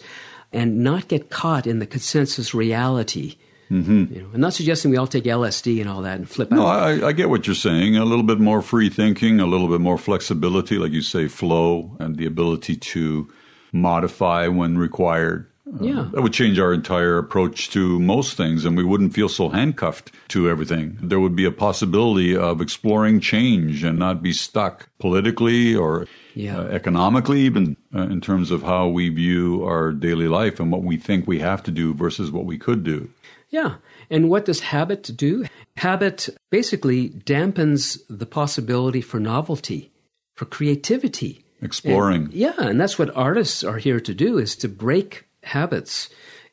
and 0.52 0.84
not 0.84 1.08
get 1.08 1.30
caught 1.30 1.66
in 1.66 1.80
the 1.80 1.86
consensus 1.86 2.54
reality. 2.54 3.34
Mm-hmm. 3.70 4.14
You 4.14 4.22
know, 4.22 4.28
I'm 4.34 4.40
not 4.40 4.52
suggesting 4.54 4.90
we 4.90 4.96
all 4.96 5.06
take 5.08 5.24
LSD 5.24 5.80
and 5.80 5.88
all 5.90 6.02
that 6.02 6.18
and 6.18 6.28
flip 6.28 6.50
No, 6.50 6.66
out. 6.66 7.02
I, 7.02 7.08
I 7.08 7.12
get 7.12 7.28
what 7.28 7.46
you're 7.46 7.54
saying. 7.56 7.96
A 7.96 8.04
little 8.04 8.22
bit 8.24 8.38
more 8.38 8.62
free 8.62 8.88
thinking, 8.88 9.40
a 9.40 9.46
little 9.46 9.68
bit 9.68 9.80
more 9.80 9.98
flexibility, 9.98 10.78
like 10.78 10.92
you 10.92 11.02
say, 11.02 11.26
flow, 11.28 11.96
and 11.98 12.16
the 12.16 12.26
ability 12.26 12.76
to 12.76 13.28
modify 13.72 14.46
when 14.48 14.78
required. 14.78 15.46
Uh, 15.66 15.82
Yeah. 15.84 16.08
that 16.12 16.22
would 16.22 16.32
change 16.32 16.60
our 16.60 16.72
entire 16.72 17.18
approach 17.18 17.70
to 17.70 17.98
most 17.98 18.36
things, 18.36 18.64
and 18.64 18.76
we 18.76 18.84
wouldn't 18.84 19.12
feel 19.14 19.28
so 19.28 19.48
handcuffed 19.48 20.12
to 20.28 20.48
everything. 20.48 20.96
There 21.02 21.18
would 21.18 21.34
be 21.34 21.44
a 21.44 21.50
possibility 21.50 22.36
of 22.36 22.60
exploring 22.60 23.18
change 23.18 23.82
and 23.82 23.98
not 23.98 24.22
be 24.22 24.32
stuck 24.32 24.88
politically 25.00 25.74
or 25.74 26.06
Yeah. 26.36 26.58
uh, 26.60 26.64
economically, 26.68 27.40
even 27.40 27.76
uh, 27.92 28.02
in 28.02 28.20
terms 28.20 28.52
of 28.52 28.62
how 28.62 28.86
we 28.86 29.08
view 29.08 29.64
our 29.64 29.90
daily 29.90 30.28
life 30.28 30.60
and 30.60 30.70
what 30.70 30.84
we 30.84 30.96
think 30.96 31.26
we 31.26 31.40
have 31.40 31.64
to 31.64 31.72
do 31.72 31.92
versus 31.94 32.30
what 32.30 32.44
we 32.46 32.58
could 32.58 32.84
do. 32.84 33.08
Yeah. 33.56 33.76
And 34.10 34.28
what 34.28 34.44
does 34.44 34.60
habit 34.60 35.10
do? 35.16 35.46
Habit 35.78 36.28
basically 36.50 37.08
dampens 37.08 37.98
the 38.10 38.26
possibility 38.26 39.00
for 39.00 39.18
novelty, 39.18 39.92
for 40.34 40.44
creativity. 40.44 41.42
Exploring. 41.62 42.24
And- 42.24 42.34
yeah, 42.34 42.52
and 42.58 42.78
that's 42.78 42.98
what 42.98 43.16
artists 43.16 43.64
are 43.64 43.78
here 43.78 43.98
to 43.98 44.12
do 44.12 44.36
is 44.36 44.56
to 44.56 44.68
break 44.68 45.24
habits 45.42 46.10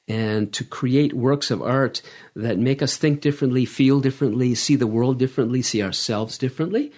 and 0.08 0.54
to 0.54 0.64
create 0.64 1.14
works 1.14 1.52
of 1.52 1.62
art 1.62 2.02
that 2.38 2.58
make 2.58 2.82
us 2.82 2.96
think 2.96 3.20
differently, 3.20 3.66
feel 3.66 4.00
differently, 4.00 4.56
see 4.56 4.78
the 4.78 4.88
world 4.88 5.20
differently, 5.20 5.62
see 5.62 5.84
ourselves 5.84 6.38
differently. 6.38 6.94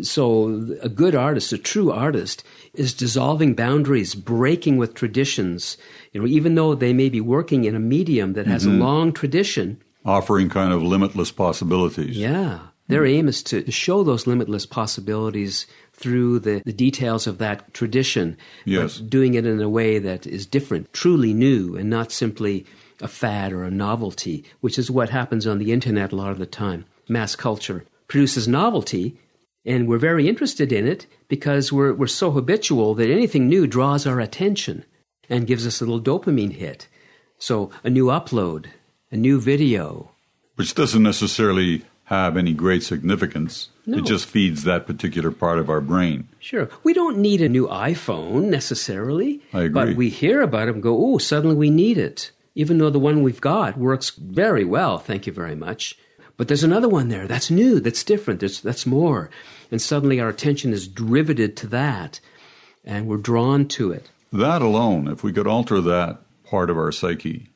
So 0.00 0.76
a 0.80 0.88
good 0.88 1.14
artist, 1.14 1.52
a 1.52 1.58
true 1.58 1.92
artist, 1.92 2.44
is 2.74 2.94
dissolving 2.94 3.54
boundaries, 3.54 4.14
breaking 4.14 4.78
with 4.78 4.94
traditions. 4.94 5.76
You 6.12 6.20
know, 6.22 6.26
even 6.26 6.54
though 6.54 6.74
they 6.74 6.92
may 6.92 7.08
be 7.08 7.20
working 7.20 7.64
in 7.64 7.74
a 7.74 7.80
medium 7.80 8.32
that 8.32 8.46
has 8.46 8.64
a 8.64 8.70
mm-hmm. 8.70 8.80
long 8.80 9.12
tradition, 9.12 9.82
offering 10.04 10.48
kind 10.48 10.72
of 10.72 10.82
limitless 10.82 11.30
possibilities. 11.30 12.16
yeah. 12.16 12.60
Their 12.88 13.06
aim 13.06 13.28
is 13.28 13.42
to 13.44 13.70
show 13.70 14.02
those 14.02 14.26
limitless 14.26 14.66
possibilities 14.66 15.66
through 15.94 16.40
the, 16.40 16.62
the 16.66 16.74
details 16.74 17.26
of 17.26 17.38
that 17.38 17.72
tradition, 17.72 18.36
Yes. 18.66 18.98
but 18.98 19.08
doing 19.08 19.32
it 19.34 19.46
in 19.46 19.62
a 19.62 19.68
way 19.68 19.98
that 19.98 20.26
is 20.26 20.44
different, 20.44 20.92
truly 20.92 21.32
new, 21.32 21.76
and 21.76 21.88
not 21.88 22.12
simply 22.12 22.66
a 23.00 23.08
fad 23.08 23.52
or 23.52 23.64
a 23.64 23.70
novelty, 23.70 24.44
which 24.60 24.78
is 24.78 24.90
what 24.90 25.10
happens 25.10 25.46
on 25.46 25.58
the 25.58 25.72
internet 25.72 26.12
a 26.12 26.16
lot 26.16 26.32
of 26.32 26.38
the 26.38 26.44
time. 26.44 26.84
Mass 27.08 27.34
culture 27.34 27.84
produces 28.08 28.46
novelty, 28.46 29.16
and 29.64 29.88
we're 29.88 29.98
very 29.98 30.28
interested 30.28 30.72
in 30.72 30.86
it 30.86 31.06
because 31.28 31.72
we're, 31.72 31.92
we're 31.92 32.06
so 32.06 32.30
habitual 32.30 32.94
that 32.94 33.10
anything 33.10 33.48
new 33.48 33.66
draws 33.66 34.06
our 34.06 34.20
attention 34.20 34.84
and 35.28 35.46
gives 35.46 35.66
us 35.66 35.80
a 35.80 35.84
little 35.84 36.00
dopamine 36.00 36.52
hit. 36.52 36.88
So, 37.38 37.70
a 37.82 37.90
new 37.90 38.06
upload, 38.06 38.66
a 39.10 39.16
new 39.16 39.40
video, 39.40 40.10
which 40.56 40.74
doesn't 40.74 41.02
necessarily 41.02 41.84
have 42.04 42.36
any 42.36 42.52
great 42.52 42.82
significance. 42.82 43.70
No. 43.86 43.98
It 43.98 44.04
just 44.04 44.26
feeds 44.26 44.64
that 44.64 44.86
particular 44.86 45.30
part 45.30 45.58
of 45.58 45.70
our 45.70 45.80
brain. 45.80 46.28
Sure. 46.38 46.68
We 46.82 46.92
don't 46.92 47.18
need 47.18 47.40
a 47.40 47.48
new 47.48 47.66
iPhone 47.68 48.44
necessarily. 48.44 49.40
I 49.52 49.62
agree. 49.62 49.68
But 49.70 49.96
we 49.96 50.10
hear 50.10 50.42
about 50.42 50.68
it 50.68 50.74
and 50.74 50.82
go, 50.82 50.96
oh, 50.96 51.18
suddenly 51.18 51.56
we 51.56 51.70
need 51.70 51.98
it. 51.98 52.30
Even 52.54 52.78
though 52.78 52.90
the 52.90 52.98
one 52.98 53.22
we've 53.22 53.40
got 53.40 53.78
works 53.78 54.10
very 54.10 54.64
well, 54.64 54.98
thank 54.98 55.26
you 55.26 55.32
very 55.32 55.54
much. 55.54 55.96
But 56.42 56.48
there's 56.48 56.64
another 56.64 56.88
one 56.88 57.06
there 57.06 57.28
that's 57.28 57.52
new, 57.52 57.78
that's 57.78 58.02
different, 58.02 58.40
that's, 58.40 58.58
that's 58.58 58.84
more. 58.84 59.30
And 59.70 59.80
suddenly 59.80 60.18
our 60.18 60.28
attention 60.28 60.72
is 60.72 60.90
riveted 60.98 61.56
to 61.58 61.68
that 61.68 62.18
and 62.84 63.06
we're 63.06 63.18
drawn 63.18 63.68
to 63.68 63.92
it. 63.92 64.10
That 64.32 64.60
alone, 64.60 65.06
if 65.06 65.22
we 65.22 65.32
could 65.32 65.46
alter 65.46 65.80
that 65.80 66.18
part 66.42 66.68
of 66.68 66.76
our 66.76 66.90
psyche, 66.90 67.50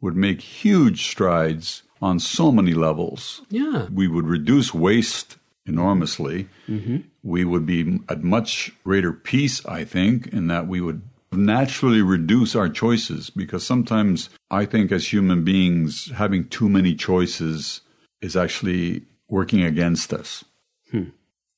would 0.00 0.16
make 0.16 0.40
huge 0.40 1.04
strides 1.04 1.82
on 2.00 2.18
so 2.20 2.50
many 2.50 2.72
levels. 2.72 3.42
Yeah. 3.50 3.88
We 3.92 4.08
would 4.08 4.26
reduce 4.26 4.72
waste 4.72 5.36
enormously. 5.66 6.48
Mm-hmm. 6.66 7.00
We 7.22 7.44
would 7.44 7.66
be 7.66 8.00
at 8.08 8.24
much 8.24 8.72
greater 8.82 9.12
peace, 9.12 9.62
I 9.66 9.84
think, 9.84 10.28
in 10.28 10.46
that 10.46 10.66
we 10.66 10.80
would 10.80 11.02
naturally 11.32 12.00
reduce 12.00 12.56
our 12.56 12.70
choices 12.70 13.28
because 13.28 13.66
sometimes 13.66 14.30
I 14.50 14.64
think 14.64 14.90
as 14.90 15.12
human 15.12 15.44
beings, 15.44 16.10
having 16.12 16.48
too 16.48 16.70
many 16.70 16.94
choices 16.94 17.82
is 18.22 18.36
actually 18.36 19.02
working 19.28 19.62
against 19.62 20.14
us. 20.14 20.44
Hmm. 20.90 21.10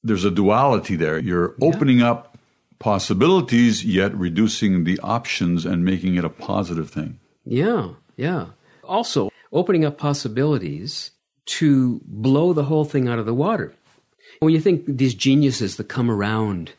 There's 0.02 0.25
a 0.25 0.30
duality 0.30 0.97
there. 0.97 1.18
You're 1.18 1.54
opening 1.61 2.02
up 2.02 2.37
possibilities, 2.78 3.85
yet 3.85 4.14
reducing 4.14 4.85
the 4.85 4.99
options 5.00 5.64
and 5.64 5.85
making 5.85 6.16
it 6.16 6.25
a 6.25 6.28
positive 6.28 6.90
thing. 6.90 7.18
Yeah, 7.44 7.90
yeah. 8.16 8.47
Also, 8.83 9.30
opening 9.52 9.85
up 9.85 9.97
possibilities 9.97 11.12
to 11.47 12.00
blow 12.04 12.52
the 12.52 12.64
whole 12.64 12.85
thing 12.85 13.09
out 13.09 13.18
of 13.18 13.26
the 13.26 13.35
water. 13.35 13.75
When 14.40 14.52
you 14.52 14.61
think 14.61 14.85
these 14.87 15.14
geniuses 15.14 15.76
that 15.76 15.88
come 15.88 16.11
around 16.11 16.73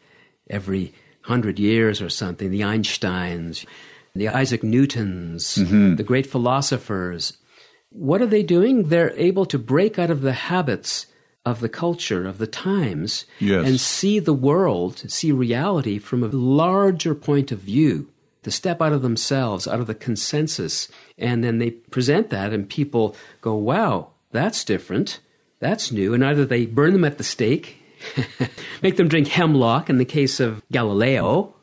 every 0.49 0.93
hundred 1.21 1.59
years 1.59 2.01
or 2.01 2.09
something, 2.09 2.51
the 2.51 2.61
Einsteins, 2.61 3.65
the 4.13 4.27
Isaac 4.29 4.63
Newtons, 4.63 5.55
mm-hmm. 5.55 5.95
the 5.95 6.03
great 6.03 6.27
philosophers, 6.27 7.37
what 7.95 8.21
are 8.21 8.25
they 8.27 8.43
doing? 8.43 8.89
They're 8.89 9.13
able 9.17 9.45
to 9.47 9.57
break 9.57 9.97
out 9.97 10.09
of 10.09 10.21
the 10.21 10.33
habits 10.33 11.07
of 11.45 11.59
the 11.59 11.69
culture, 11.69 12.25
of 12.27 12.37
the 12.39 12.47
times, 12.47 13.25
Yes. 13.39 13.67
and 13.67 13.79
see 13.79 14.19
the 14.19 14.33
world, 14.33 15.03
see 15.09 15.31
reality 15.31 15.99
from 15.99 16.23
a 16.23 16.27
larger 16.27 17.13
point 17.15 17.51
of 17.51 17.59
view, 17.59 18.07
to 18.43 18.51
step 18.51 18.81
out 18.81 18.93
of 18.93 19.01
themselves, 19.03 19.67
out 19.67 19.79
of 19.79 19.87
the 19.87 19.95
consensus. 19.95 20.87
And 21.17 21.43
then 21.43 21.59
they 21.59 21.71
present 21.71 22.29
that, 22.31 22.51
and 22.51 22.67
people 22.67 23.15
go, 23.41 23.53
wow, 23.55 24.09
that's 24.31 24.63
different. 24.63 25.19
That's 25.59 25.91
new. 25.91 26.13
And 26.13 26.25
either 26.25 26.45
they 26.45 26.65
burn 26.65 26.93
them 26.93 27.05
at 27.05 27.17
the 27.17 27.23
stake, 27.23 27.77
make 28.81 28.97
them 28.97 29.07
drink 29.07 29.27
hemlock 29.27 29.89
in 29.89 29.97
the 29.99 30.05
case 30.05 30.39
of 30.39 30.61
Galileo, 30.71 31.53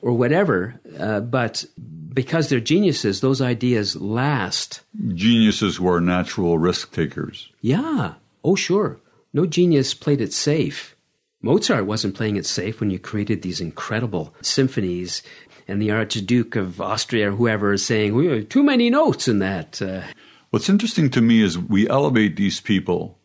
or 0.00 0.12
whatever. 0.12 0.80
Uh, 0.98 1.20
but 1.20 1.64
because 2.12 2.48
they're 2.48 2.60
geniuses, 2.60 3.20
those 3.20 3.40
ideas 3.40 3.96
last. 3.96 4.82
Geniuses 5.14 5.76
who 5.76 5.88
are 5.88 6.00
natural 6.00 6.58
risk 6.58 6.92
takers. 6.92 7.50
Yeah. 7.60 8.14
Oh, 8.44 8.54
sure. 8.54 8.98
No 9.32 9.46
genius 9.46 9.94
played 9.94 10.20
it 10.20 10.32
safe. 10.32 10.96
Mozart 11.40 11.86
wasn't 11.86 12.14
playing 12.14 12.36
it 12.36 12.46
safe 12.46 12.80
when 12.80 12.90
you 12.90 12.98
created 12.98 13.42
these 13.42 13.60
incredible 13.60 14.34
symphonies, 14.42 15.22
and 15.66 15.80
the 15.80 15.90
Archduke 15.90 16.56
of 16.56 16.80
Austria 16.80 17.28
or 17.28 17.32
whoever 17.32 17.72
is 17.72 17.84
saying, 17.84 18.14
we 18.14 18.26
have 18.26 18.48
too 18.48 18.62
many 18.62 18.90
notes 18.90 19.26
in 19.26 19.38
that. 19.38 19.80
Uh, 19.80 20.02
What's 20.50 20.68
interesting 20.68 21.10
to 21.10 21.20
me 21.20 21.40
is 21.42 21.58
we 21.58 21.88
elevate 21.88 22.36
these 22.36 22.60
people 22.60 23.18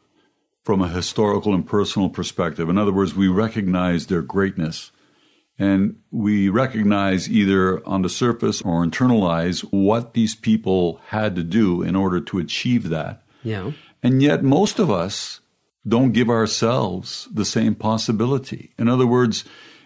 from 0.64 0.82
a 0.82 0.88
historical 0.88 1.54
and 1.54 1.66
personal 1.66 2.10
perspective. 2.10 2.70
In 2.70 2.78
other 2.78 2.94
words, 2.94 3.16
we 3.16 3.28
recognize 3.28 4.08
their 4.08 4.22
greatness 4.22 4.92
and 5.60 5.96
we 6.12 6.50
recognize 6.50 7.30
either 7.30 7.86
on 7.88 8.02
the 8.04 8.10
surface 8.10 8.62
or 8.62 8.86
internalize 8.86 9.62
what 9.72 10.14
these 10.14 10.36
people 10.36 11.00
had 11.08 11.36
to 11.36 11.44
do 11.44 11.82
in 11.82 11.96
order 11.96 12.20
to 12.22 12.40
achieve 12.40 12.90
that. 12.90 13.24
yeah. 13.44 13.72
And 14.04 14.22
yet, 14.22 14.44
most 14.44 14.78
of 14.78 14.92
us 14.92 15.42
don't 15.86 16.12
give 16.12 16.30
ourselves 16.30 17.28
the 17.34 17.44
same 17.44 17.74
possibility. 17.74 18.72
In 18.78 18.88
other 18.88 19.08
words, 19.08 19.44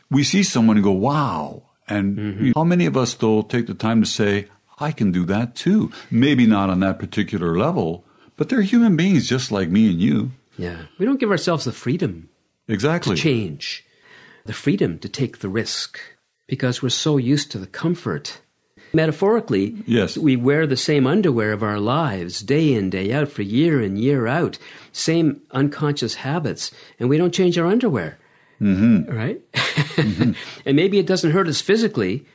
we 0.09 0.23
see 0.23 0.43
someone 0.43 0.75
and 0.75 0.83
go, 0.83 0.91
wow. 0.91 1.63
And 1.87 2.17
mm-hmm. 2.17 2.51
how 2.53 2.65
many 2.65 2.85
of 2.85 2.97
us, 2.97 3.13
though, 3.13 3.41
take 3.41 3.67
the 3.67 3.73
time 3.73 4.01
to 4.01 4.07
say, 4.07 4.47
I 4.79 4.91
can 4.91 5.11
do 5.13 5.25
that 5.25 5.55
too? 5.55 5.91
Maybe 6.11 6.45
not 6.45 6.69
on 6.69 6.81
that 6.81 6.99
particular 6.99 7.57
level, 7.57 8.03
but 8.35 8.49
they're 8.49 8.61
human 8.61 8.97
beings 8.97 9.29
just 9.29 9.49
like 9.51 9.69
me 9.69 9.89
and 9.89 10.01
you. 10.01 10.31
Yeah. 10.57 10.87
We 10.99 11.05
don't 11.05 11.19
give 11.19 11.31
ourselves 11.31 11.63
the 11.63 11.71
freedom 11.71 12.29
Exactly. 12.67 13.15
to 13.15 13.21
change, 13.21 13.85
the 14.45 14.53
freedom 14.53 14.99
to 14.99 15.09
take 15.09 15.39
the 15.39 15.49
risk, 15.49 15.99
because 16.47 16.81
we're 16.81 16.89
so 16.89 17.17
used 17.17 17.51
to 17.51 17.57
the 17.57 17.67
comfort. 17.67 18.41
Metaphorically, 18.93 19.75
Yes. 19.87 20.17
we 20.17 20.35
wear 20.35 20.67
the 20.67 20.75
same 20.75 21.07
underwear 21.07 21.53
of 21.53 21.63
our 21.63 21.79
lives 21.79 22.41
day 22.41 22.73
in, 22.73 22.89
day 22.89 23.13
out, 23.13 23.29
for 23.29 23.41
year 23.41 23.81
in, 23.81 23.95
year 23.95 24.27
out, 24.27 24.57
same 24.91 25.41
unconscious 25.51 26.15
habits, 26.15 26.71
and 26.99 27.09
we 27.09 27.17
don't 27.17 27.33
change 27.33 27.57
our 27.57 27.67
underwear. 27.67 28.17
Mm-hmm. 28.59 29.11
Right? 29.15 29.41
and 30.65 30.75
maybe 30.75 30.99
it 30.99 31.07
doesn't 31.07 31.31
hurt 31.31 31.47
us 31.47 31.61
physically, 31.61 32.25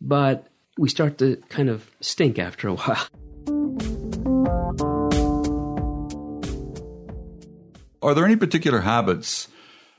but 0.00 0.46
we 0.78 0.88
start 0.88 1.18
to 1.18 1.36
kind 1.50 1.68
of 1.68 1.90
stink 2.00 2.38
after 2.38 2.68
a 2.68 2.74
while. 2.74 3.06
Are 8.00 8.14
there 8.14 8.24
any 8.24 8.36
particular 8.36 8.80
habits 8.80 9.48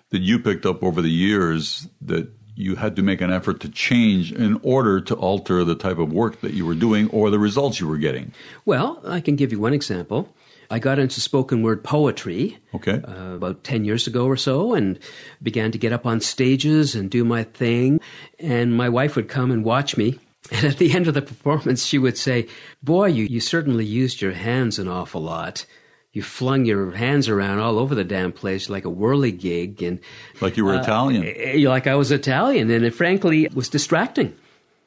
that 0.10 0.22
you 0.22 0.40
picked 0.40 0.66
up 0.66 0.84
over 0.84 1.02
the 1.02 1.10
years 1.12 1.88
that 2.02 2.32
you 2.56 2.76
had 2.76 2.96
to 2.98 3.02
make 3.02 3.22
an 3.22 3.32
effort 3.32 3.60
to 3.62 3.70
change 3.70 4.32
in 4.34 4.60
order 4.64 5.00
to 5.00 5.16
alter 5.16 5.64
the 5.64 5.76
type 5.76 5.98
of 5.98 6.12
work 6.12 6.42
that 6.42 6.54
you 6.54 6.66
were 6.66 6.76
doing 6.76 7.10
or 7.12 7.30
the 7.30 7.40
results 7.40 7.80
you 7.80 7.88
were 7.88 7.98
getting? 7.98 8.34
Well, 8.66 9.02
I 9.08 9.22
can 9.22 9.36
give 9.38 9.52
you 9.54 9.60
one 9.60 9.74
example. 9.74 10.34
I 10.70 10.78
got 10.78 11.00
into 11.00 11.22
spoken 11.22 11.64
word 11.64 11.84
poetry 11.84 12.58
Okay. 12.76 13.02
uh, 13.08 13.34
about 13.36 13.64
10 13.64 13.86
years 13.86 14.08
ago 14.08 14.26
or 14.26 14.36
so 14.38 14.74
and 14.74 15.00
began 15.42 15.72
to 15.72 15.78
get 15.78 15.94
up 15.94 16.06
on 16.06 16.20
stages 16.22 16.96
and 16.96 17.10
do 17.10 17.24
my 17.24 17.44
thing. 17.44 18.00
And 18.40 18.76
my 18.76 18.90
wife 18.90 19.16
would 19.16 19.30
come 19.30 19.52
and 19.52 19.64
watch 19.64 19.96
me. 19.98 20.20
And 20.52 20.66
at 20.66 20.78
the 20.80 20.94
end 20.94 21.08
of 21.08 21.14
the 21.14 21.22
performance, 21.22 21.86
she 21.86 22.00
would 22.00 22.18
say, 22.18 22.48
Boy, 22.82 23.08
you, 23.08 23.26
you 23.26 23.40
certainly 23.40 23.86
used 23.86 24.20
your 24.22 24.32
hands 24.32 24.80
an 24.80 24.88
awful 24.88 25.22
lot. 25.22 25.66
You 26.12 26.24
flung 26.24 26.66
your 26.66 26.92
hands 26.92 27.30
around 27.30 27.60
all 27.60 27.78
over 27.78 27.94
the 27.94 28.04
damn 28.04 28.32
place 28.32 28.70
like 28.70 28.86
a 28.86 28.90
whirligig. 28.90 29.82
And 29.82 30.00
like 30.42 30.58
you 30.58 30.66
were 30.66 30.76
Italian. 30.76 31.24
eh, 31.24 31.68
like 31.68 31.86
I 31.86 31.96
was 31.96 32.12
Italian, 32.12 32.72
and 32.72 32.84
it 32.84 32.96
frankly 32.96 33.48
was 33.54 33.70
distracting. 33.70 34.36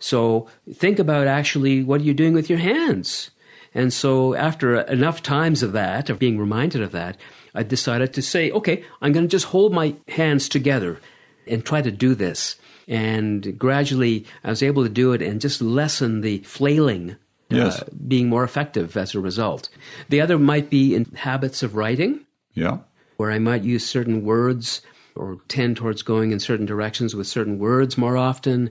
So 0.00 0.48
think 0.72 0.98
about 0.98 1.28
actually 1.28 1.85
what 1.85 2.00
you're 2.00 2.14
doing 2.14 2.35
with 2.35 2.50
your 2.50 2.58
hands. 2.58 3.30
And 3.74 3.92
so 3.92 4.35
after 4.35 4.80
enough 4.80 5.22
times 5.22 5.62
of 5.62 5.72
that, 5.72 6.11
of 6.11 6.18
being 6.18 6.38
reminded 6.38 6.82
of 6.82 6.92
that, 6.92 7.16
I 7.54 7.62
decided 7.62 8.12
to 8.14 8.22
say, 8.22 8.50
okay, 8.50 8.85
I'm 9.00 9.12
going 9.12 9.26
to 9.26 9.30
just 9.30 9.46
hold 9.46 9.72
my 9.72 9.94
hands 10.08 10.48
together 10.48 11.00
and 11.46 11.64
try 11.64 11.82
to 11.82 11.90
do 11.90 12.14
this. 12.14 12.56
And 12.88 13.56
gradually, 13.58 14.26
I 14.42 14.50
was 14.50 14.62
able 14.62 14.82
to 14.82 14.88
do 14.88 15.12
it 15.12 15.22
and 15.22 15.40
just 15.40 15.62
lessen 15.62 16.20
the 16.20 16.38
flailing, 16.40 17.16
Yes. 17.56 17.80
uh, 17.82 17.84
being 18.08 18.28
more 18.28 18.44
effective 18.44 18.96
as 18.96 19.14
a 19.14 19.20
result. 19.20 19.68
The 20.08 20.20
other 20.20 20.38
might 20.38 20.70
be 20.70 20.94
in 20.94 21.04
habits 21.16 21.62
of 21.62 21.74
writing 21.76 22.20
Yeah. 22.54 22.78
where 23.16 23.30
I 23.30 23.38
might 23.38 23.62
use 23.64 23.84
certain 23.86 24.22
words 24.24 24.82
or 25.14 25.38
tend 25.48 25.76
towards 25.76 26.02
going 26.02 26.32
in 26.32 26.40
certain 26.40 26.66
directions 26.66 27.14
with 27.14 27.26
certain 27.26 27.58
words 27.58 27.98
more 27.98 28.16
often. 28.16 28.70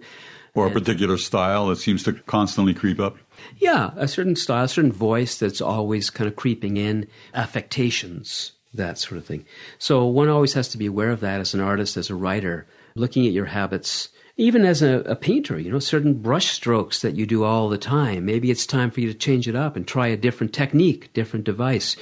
Or 0.54 0.67
a 0.67 0.72
particular 0.72 1.17
style 1.17 1.67
that 1.67 1.78
seems 1.78 2.04
to 2.04 2.13
constantly 2.13 2.74
creep 2.74 3.00
up. 3.00 3.15
Yeah, 3.58 3.91
a 3.96 4.08
certain 4.08 4.36
style, 4.36 4.65
a 4.65 4.67
certain 4.67 4.91
voice 4.91 5.38
that's 5.38 5.62
always 5.62 6.10
kind 6.10 6.28
of 6.28 6.36
creeping 6.36 6.76
in, 6.78 7.08
affectations, 7.34 8.54
that 8.74 8.98
sort 8.98 9.17
of 9.17 9.26
thing. 9.26 9.46
So 9.78 10.06
one 10.06 10.30
always 10.30 10.54
has 10.54 10.67
to 10.70 10.78
be 10.78 10.86
aware 10.88 11.10
of 11.12 11.20
that 11.22 11.39
as 11.39 11.54
an 11.54 11.60
artist, 11.62 11.96
as 11.98 12.10
a 12.10 12.15
writer, 12.15 12.65
looking 12.96 13.26
at 13.26 13.34
your 13.34 13.46
habits. 13.46 14.10
Even 14.38 14.63
as 14.65 14.82
a, 14.82 15.00
a 15.02 15.15
painter, 15.15 15.60
you 15.60 15.72
know, 15.72 15.80
certain 15.80 16.13
brush 16.13 16.52
strokes 16.52 17.02
that 17.02 17.15
you 17.15 17.26
do 17.26 17.44
all 17.44 17.70
the 17.70 17.78
time. 17.78 18.26
Maybe 18.26 18.50
it's 18.50 18.65
time 18.65 18.89
for 18.89 19.02
you 19.02 19.12
to 19.12 19.17
change 19.17 19.48
it 19.48 19.56
up 19.56 19.76
and 19.76 19.88
try 19.88 20.08
a 20.08 20.17
different 20.17 20.54
technique, 20.54 21.12
different 21.13 21.46
device. 21.46 21.96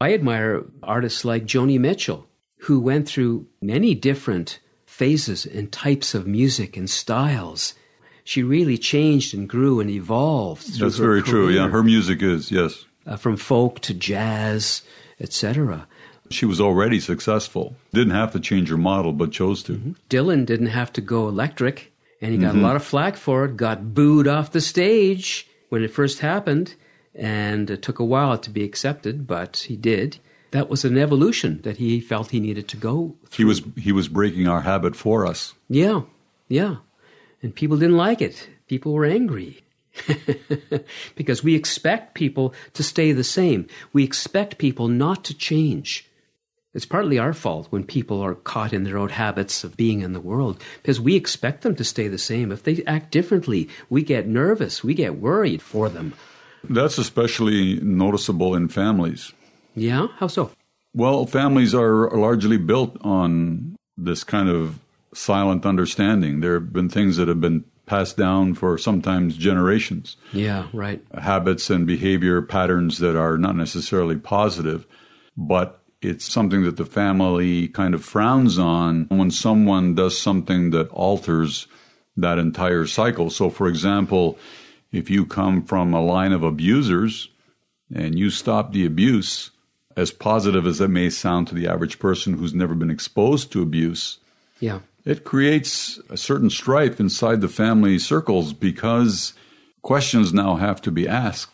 I 0.00 0.12
admire 0.12 0.64
artists 0.82 1.24
like 1.24 1.46
Joni 1.46 1.80
Mitchell, 1.80 2.26
who 2.58 2.78
went 2.78 3.08
through 3.08 3.46
many 3.62 3.94
different 3.94 4.60
phases 4.84 5.46
and 5.46 5.72
types 5.72 6.14
of 6.14 6.26
music 6.26 6.76
and 6.76 6.88
styles. 6.90 7.74
She 8.22 8.42
really 8.42 8.78
changed 8.78 9.34
and 9.34 9.48
grew 9.48 9.80
and 9.80 9.90
evolved. 9.90 10.78
That's 10.78 10.96
very 10.96 11.22
true. 11.22 11.48
Yeah, 11.48 11.68
her 11.68 11.82
music 11.82 12.22
is, 12.22 12.50
yes. 12.50 12.84
uh, 13.06 13.16
from 13.16 13.36
folk 13.36 13.80
to 13.80 13.94
jazz, 13.94 14.82
etc. 15.20 15.86
She 16.30 16.46
was 16.46 16.60
already 16.60 17.00
successful. 17.00 17.76
Didn't 17.92 18.14
have 18.14 18.32
to 18.32 18.40
change 18.40 18.70
her 18.70 18.76
model, 18.76 19.12
but 19.12 19.32
chose 19.32 19.62
to. 19.64 19.72
Mm-hmm. 19.72 19.92
Dylan 20.08 20.46
didn't 20.46 20.68
have 20.68 20.92
to 20.94 21.00
go 21.00 21.28
electric, 21.28 21.92
and 22.20 22.32
he 22.32 22.38
got 22.38 22.50
a 22.50 22.52
mm-hmm. 22.54 22.62
lot 22.62 22.76
of 22.76 22.84
flack 22.84 23.16
for 23.16 23.44
it. 23.44 23.56
Got 23.56 23.94
booed 23.94 24.26
off 24.26 24.52
the 24.52 24.60
stage 24.60 25.46
when 25.68 25.82
it 25.82 25.92
first 25.92 26.20
happened, 26.20 26.74
and 27.14 27.70
it 27.70 27.82
took 27.82 27.98
a 27.98 28.04
while 28.04 28.38
to 28.38 28.50
be 28.50 28.64
accepted, 28.64 29.26
but 29.26 29.66
he 29.68 29.76
did. 29.76 30.18
That 30.52 30.68
was 30.68 30.84
an 30.84 30.96
evolution 30.96 31.60
that 31.62 31.78
he 31.78 32.00
felt 32.00 32.30
he 32.30 32.40
needed 32.40 32.68
to 32.68 32.76
go 32.76 33.16
through. 33.26 33.36
He 33.36 33.44
was 33.44 33.62
he 33.76 33.92
was 33.92 34.08
breaking 34.08 34.46
our 34.46 34.60
habit 34.60 34.94
for 34.94 35.26
us. 35.26 35.52
Yeah, 35.68 36.02
yeah. 36.48 36.76
And 37.42 37.54
people 37.54 37.76
didn't 37.76 37.96
like 37.96 38.22
it. 38.22 38.48
People 38.68 38.92
were 38.92 39.04
angry. 39.04 39.64
because 41.14 41.44
we 41.44 41.54
expect 41.54 42.14
people 42.14 42.54
to 42.72 42.82
stay 42.82 43.12
the 43.12 43.24
same. 43.24 43.66
We 43.92 44.04
expect 44.04 44.58
people 44.58 44.88
not 44.88 45.24
to 45.24 45.34
change. 45.34 46.08
It's 46.74 46.84
partly 46.86 47.18
our 47.18 47.32
fault 47.32 47.68
when 47.70 47.84
people 47.84 48.20
are 48.20 48.34
caught 48.34 48.72
in 48.72 48.82
their 48.84 48.98
own 48.98 49.10
habits 49.10 49.62
of 49.64 49.76
being 49.76 50.00
in 50.00 50.12
the 50.12 50.20
world 50.20 50.60
because 50.82 51.00
we 51.00 51.14
expect 51.14 51.62
them 51.62 51.76
to 51.76 51.84
stay 51.84 52.08
the 52.08 52.18
same. 52.18 52.50
If 52.50 52.64
they 52.64 52.82
act 52.84 53.12
differently, 53.12 53.68
we 53.88 54.02
get 54.02 54.26
nervous, 54.26 54.82
we 54.82 54.92
get 54.94 55.16
worried 55.20 55.62
for 55.62 55.88
them. 55.88 56.14
That's 56.68 56.98
especially 56.98 57.78
noticeable 57.80 58.54
in 58.54 58.68
families. 58.68 59.32
Yeah? 59.76 60.08
How 60.18 60.26
so? 60.26 60.50
Well, 60.94 61.26
families 61.26 61.74
are 61.74 62.10
largely 62.10 62.56
built 62.56 62.96
on 63.02 63.76
this 63.96 64.24
kind 64.24 64.48
of 64.48 64.80
silent 65.12 65.64
understanding. 65.66 66.40
There 66.40 66.54
have 66.54 66.72
been 66.72 66.88
things 66.88 67.16
that 67.18 67.28
have 67.28 67.40
been 67.40 67.64
passed 67.86 68.16
down 68.16 68.54
for 68.54 68.78
sometimes 68.78 69.36
generations, 69.36 70.16
Yeah, 70.32 70.66
right. 70.72 71.04
habits 71.16 71.68
and 71.70 71.86
behavior 71.86 72.40
patterns 72.42 72.98
that 72.98 73.14
are 73.14 73.36
not 73.36 73.54
necessarily 73.56 74.16
positive, 74.16 74.86
but 75.36 75.83
it's 76.04 76.30
something 76.30 76.62
that 76.64 76.76
the 76.76 76.84
family 76.84 77.68
kind 77.68 77.94
of 77.94 78.04
frowns 78.04 78.58
on 78.58 79.06
when 79.08 79.30
someone 79.30 79.94
does 79.94 80.18
something 80.18 80.70
that 80.70 80.88
alters 80.90 81.66
that 82.16 82.38
entire 82.38 82.86
cycle. 82.86 83.30
So, 83.30 83.50
for 83.50 83.66
example, 83.68 84.38
If 84.92 85.10
you 85.10 85.26
come 85.26 85.64
from 85.64 85.92
a 85.92 86.00
line 86.00 86.30
of 86.32 86.44
abusers 86.44 87.28
and 87.92 88.16
you 88.16 88.30
stop 88.30 88.72
the 88.72 88.86
abuse, 88.86 89.50
as 89.96 90.12
positive 90.12 90.68
as 90.68 90.78
that 90.78 90.86
may 90.88 91.10
sound 91.10 91.48
to 91.48 91.54
the 91.56 91.66
average 91.66 91.98
person 91.98 92.34
who's 92.34 92.54
never 92.54 92.76
been 92.76 92.90
exposed 92.92 93.50
to 93.52 93.60
abuse, 93.62 94.18
Yeah. 94.60 94.78
it 95.04 95.24
creates 95.24 95.98
a 96.08 96.16
certain 96.16 96.48
strife 96.48 97.00
inside 97.00 97.40
the 97.40 97.48
family 97.48 97.98
circles 97.98 98.52
because 98.52 99.32
questions 99.82 100.32
now 100.32 100.54
have 100.66 100.80
to 100.82 100.92
be 100.92 101.08
asked. 101.08 101.53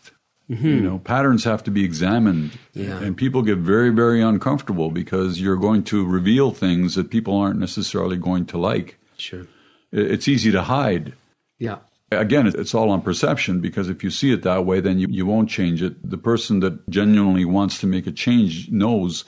You 0.51 0.57
mm-hmm. 0.57 0.85
know, 0.85 0.99
patterns 0.99 1.45
have 1.45 1.63
to 1.63 1.71
be 1.71 1.85
examined. 1.85 2.59
Yeah. 2.75 2.99
And 2.99 3.17
people 3.17 3.43
get 3.43 3.59
very, 3.59 3.91
very 3.91 4.21
uncomfortable 4.21 4.91
because 4.91 5.41
you're 5.41 5.57
going 5.57 5.85
to 5.85 6.05
reveal 6.05 6.51
things 6.51 6.97
that 6.97 7.09
people 7.09 7.37
aren't 7.37 7.61
necessarily 7.61 8.17
going 8.17 8.47
to 8.47 8.59
like. 8.59 8.99
Sure. 9.17 9.47
It's 9.93 10.27
easy 10.27 10.51
to 10.51 10.63
hide. 10.63 11.13
Yeah. 11.61 11.79
Again, 12.11 12.49
it's 12.49 12.75
all 12.75 12.91
on 12.91 13.01
perception 13.01 13.61
because 13.61 13.89
if 13.89 14.03
you 14.03 14.11
see 14.11 14.33
it 14.33 14.43
that 14.43 14.67
way, 14.67 14.81
then 14.81 14.99
you, 14.99 15.07
you 15.09 15.25
won't 15.25 15.49
change 15.49 15.83
it. 15.83 16.11
The 16.11 16.19
person 16.19 16.59
that 16.61 16.91
genuinely 16.91 17.45
wants 17.45 17.79
to 17.79 17.87
make 17.87 18.09
a 18.09 18.13
change 18.13 18.71
knows 18.71 19.25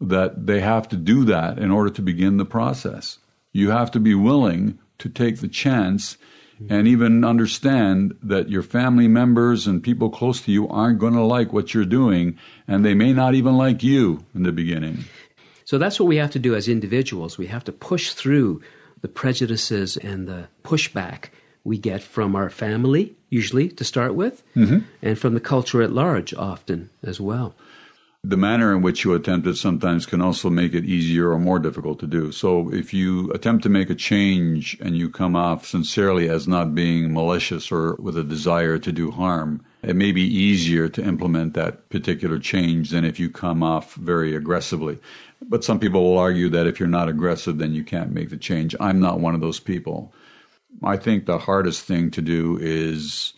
that 0.00 0.46
they 0.46 0.60
have 0.60 0.88
to 0.90 0.96
do 0.96 1.24
that 1.24 1.58
in 1.58 1.72
order 1.72 1.90
to 1.90 2.02
begin 2.02 2.36
the 2.36 2.44
process. 2.44 3.18
You 3.50 3.70
have 3.70 3.90
to 3.90 3.98
be 3.98 4.14
willing 4.14 4.78
to 4.98 5.08
take 5.08 5.40
the 5.40 5.48
chance 5.48 6.18
and 6.68 6.86
even 6.86 7.24
understand 7.24 8.16
that 8.22 8.48
your 8.48 8.62
family 8.62 9.08
members 9.08 9.66
and 9.66 9.82
people 9.82 10.10
close 10.10 10.40
to 10.42 10.52
you 10.52 10.68
aren't 10.68 10.98
going 10.98 11.14
to 11.14 11.22
like 11.22 11.52
what 11.52 11.74
you're 11.74 11.84
doing, 11.84 12.38
and 12.68 12.84
they 12.84 12.94
may 12.94 13.12
not 13.12 13.34
even 13.34 13.56
like 13.56 13.82
you 13.82 14.24
in 14.34 14.42
the 14.44 14.52
beginning. 14.52 15.04
So 15.64 15.78
that's 15.78 15.98
what 15.98 16.06
we 16.06 16.16
have 16.16 16.30
to 16.32 16.38
do 16.38 16.54
as 16.54 16.68
individuals. 16.68 17.38
We 17.38 17.46
have 17.46 17.64
to 17.64 17.72
push 17.72 18.12
through 18.12 18.62
the 19.00 19.08
prejudices 19.08 19.96
and 19.96 20.28
the 20.28 20.48
pushback 20.62 21.30
we 21.64 21.78
get 21.78 22.02
from 22.02 22.34
our 22.34 22.50
family, 22.50 23.14
usually 23.30 23.68
to 23.68 23.84
start 23.84 24.14
with, 24.14 24.42
mm-hmm. 24.54 24.80
and 25.00 25.18
from 25.18 25.34
the 25.34 25.40
culture 25.40 25.82
at 25.82 25.92
large, 25.92 26.34
often 26.34 26.90
as 27.02 27.20
well. 27.20 27.54
The 28.24 28.36
manner 28.36 28.72
in 28.72 28.82
which 28.82 29.02
you 29.02 29.14
attempt 29.14 29.48
it 29.48 29.56
sometimes 29.56 30.06
can 30.06 30.20
also 30.20 30.48
make 30.48 30.74
it 30.74 30.84
easier 30.84 31.32
or 31.32 31.40
more 31.40 31.58
difficult 31.58 31.98
to 31.98 32.06
do. 32.06 32.30
So, 32.30 32.72
if 32.72 32.94
you 32.94 33.32
attempt 33.32 33.64
to 33.64 33.68
make 33.68 33.90
a 33.90 33.96
change 33.96 34.78
and 34.80 34.96
you 34.96 35.10
come 35.10 35.34
off 35.34 35.66
sincerely 35.66 36.28
as 36.28 36.46
not 36.46 36.72
being 36.72 37.12
malicious 37.12 37.72
or 37.72 37.96
with 37.96 38.16
a 38.16 38.22
desire 38.22 38.78
to 38.78 38.92
do 38.92 39.10
harm, 39.10 39.64
it 39.82 39.96
may 39.96 40.12
be 40.12 40.22
easier 40.22 40.88
to 40.88 41.04
implement 41.04 41.54
that 41.54 41.88
particular 41.88 42.38
change 42.38 42.90
than 42.90 43.04
if 43.04 43.18
you 43.18 43.28
come 43.28 43.60
off 43.64 43.94
very 43.94 44.36
aggressively. 44.36 45.00
But 45.40 45.64
some 45.64 45.80
people 45.80 46.04
will 46.04 46.18
argue 46.18 46.48
that 46.50 46.68
if 46.68 46.78
you're 46.78 46.88
not 46.88 47.08
aggressive, 47.08 47.58
then 47.58 47.74
you 47.74 47.82
can't 47.82 48.12
make 48.12 48.30
the 48.30 48.36
change. 48.36 48.76
I'm 48.78 49.00
not 49.00 49.18
one 49.18 49.34
of 49.34 49.40
those 49.40 49.58
people. 49.58 50.14
I 50.84 50.96
think 50.96 51.26
the 51.26 51.38
hardest 51.38 51.86
thing 51.86 52.12
to 52.12 52.22
do 52.22 52.56
is 52.60 53.32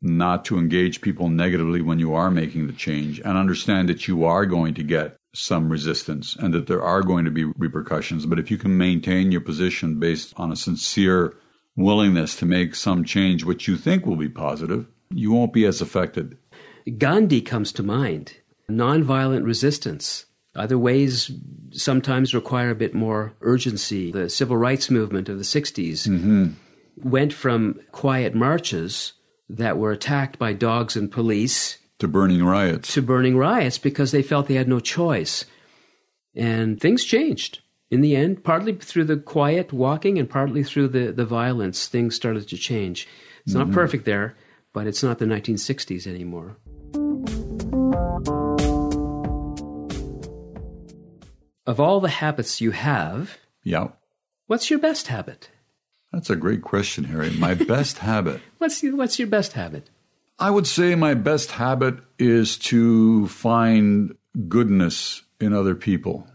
not 0.00 0.44
to 0.44 0.58
engage 0.58 1.00
people 1.00 1.28
negatively 1.28 1.82
when 1.82 1.98
you 1.98 2.14
are 2.14 2.30
making 2.30 2.66
the 2.66 2.72
change 2.72 3.20
and 3.20 3.36
understand 3.36 3.88
that 3.88 4.06
you 4.06 4.24
are 4.24 4.46
going 4.46 4.74
to 4.74 4.82
get 4.82 5.16
some 5.34 5.68
resistance 5.68 6.36
and 6.36 6.54
that 6.54 6.66
there 6.66 6.82
are 6.82 7.02
going 7.02 7.24
to 7.24 7.30
be 7.30 7.44
repercussions. 7.44 8.26
But 8.26 8.38
if 8.38 8.50
you 8.50 8.58
can 8.58 8.78
maintain 8.78 9.32
your 9.32 9.40
position 9.40 9.98
based 9.98 10.32
on 10.36 10.52
a 10.52 10.56
sincere 10.56 11.36
willingness 11.76 12.36
to 12.36 12.46
make 12.46 12.74
some 12.74 13.04
change, 13.04 13.44
which 13.44 13.68
you 13.68 13.76
think 13.76 14.06
will 14.06 14.16
be 14.16 14.28
positive, 14.28 14.86
you 15.10 15.32
won't 15.32 15.52
be 15.52 15.64
as 15.64 15.80
affected. 15.80 16.36
Gandhi 16.96 17.40
comes 17.40 17.72
to 17.72 17.82
mind. 17.82 18.36
Nonviolent 18.70 19.44
resistance. 19.44 20.26
Other 20.54 20.78
ways 20.78 21.30
sometimes 21.72 22.34
require 22.34 22.70
a 22.70 22.74
bit 22.74 22.94
more 22.94 23.34
urgency. 23.40 24.10
The 24.10 24.28
civil 24.28 24.56
rights 24.56 24.90
movement 24.90 25.28
of 25.28 25.38
the 25.38 25.44
60s 25.44 26.08
mm-hmm. 26.08 26.52
went 27.08 27.32
from 27.32 27.80
quiet 27.92 28.34
marches 28.34 29.12
that 29.48 29.78
were 29.78 29.92
attacked 29.92 30.38
by 30.38 30.52
dogs 30.52 30.96
and 30.96 31.10
police 31.10 31.78
To 31.98 32.08
burning 32.08 32.44
riots. 32.44 32.92
to 32.94 33.02
burning 33.02 33.36
riots 33.36 33.78
because 33.78 34.10
they 34.12 34.22
felt 34.22 34.46
they 34.46 34.54
had 34.54 34.68
no 34.68 34.80
choice. 34.80 35.44
And 36.34 36.80
things 36.80 37.04
changed. 37.04 37.60
In 37.90 38.02
the 38.02 38.14
end, 38.14 38.44
partly 38.44 38.74
through 38.74 39.04
the 39.04 39.16
quiet 39.16 39.72
walking 39.72 40.18
and 40.18 40.28
partly 40.28 40.62
through 40.62 40.88
the, 40.88 41.10
the 41.12 41.24
violence, 41.24 41.88
things 41.88 42.14
started 42.14 42.46
to 42.48 42.56
change. 42.56 43.08
It's 43.46 43.54
not 43.54 43.66
mm-hmm. 43.66 43.74
perfect 43.74 44.04
there, 44.04 44.36
but 44.74 44.86
it's 44.86 45.02
not 45.02 45.18
the 45.18 45.24
1960s 45.24 46.06
anymore. 46.06 46.56
Of 51.66 51.80
all 51.80 52.00
the 52.00 52.08
habits 52.08 52.60
you 52.60 52.70
have, 52.70 53.36
Yeah. 53.62 53.88
what's 54.46 54.70
your 54.70 54.78
best 54.78 55.08
habit? 55.08 55.50
That's 56.12 56.30
a 56.30 56.36
great 56.36 56.62
question, 56.62 57.04
Harry. 57.04 57.30
My 57.30 57.54
best 57.74 57.98
habit. 57.98 58.40
What's, 58.58 58.82
what's 58.82 59.18
your 59.18 59.28
best 59.28 59.52
habit? 59.52 59.90
I 60.38 60.50
would 60.50 60.66
say 60.66 60.94
my 60.94 61.14
best 61.14 61.52
habit 61.52 61.98
is 62.18 62.56
to 62.58 63.26
find 63.28 64.16
goodness 64.48 65.22
in 65.40 65.52
other 65.52 65.74
people. 65.74 66.28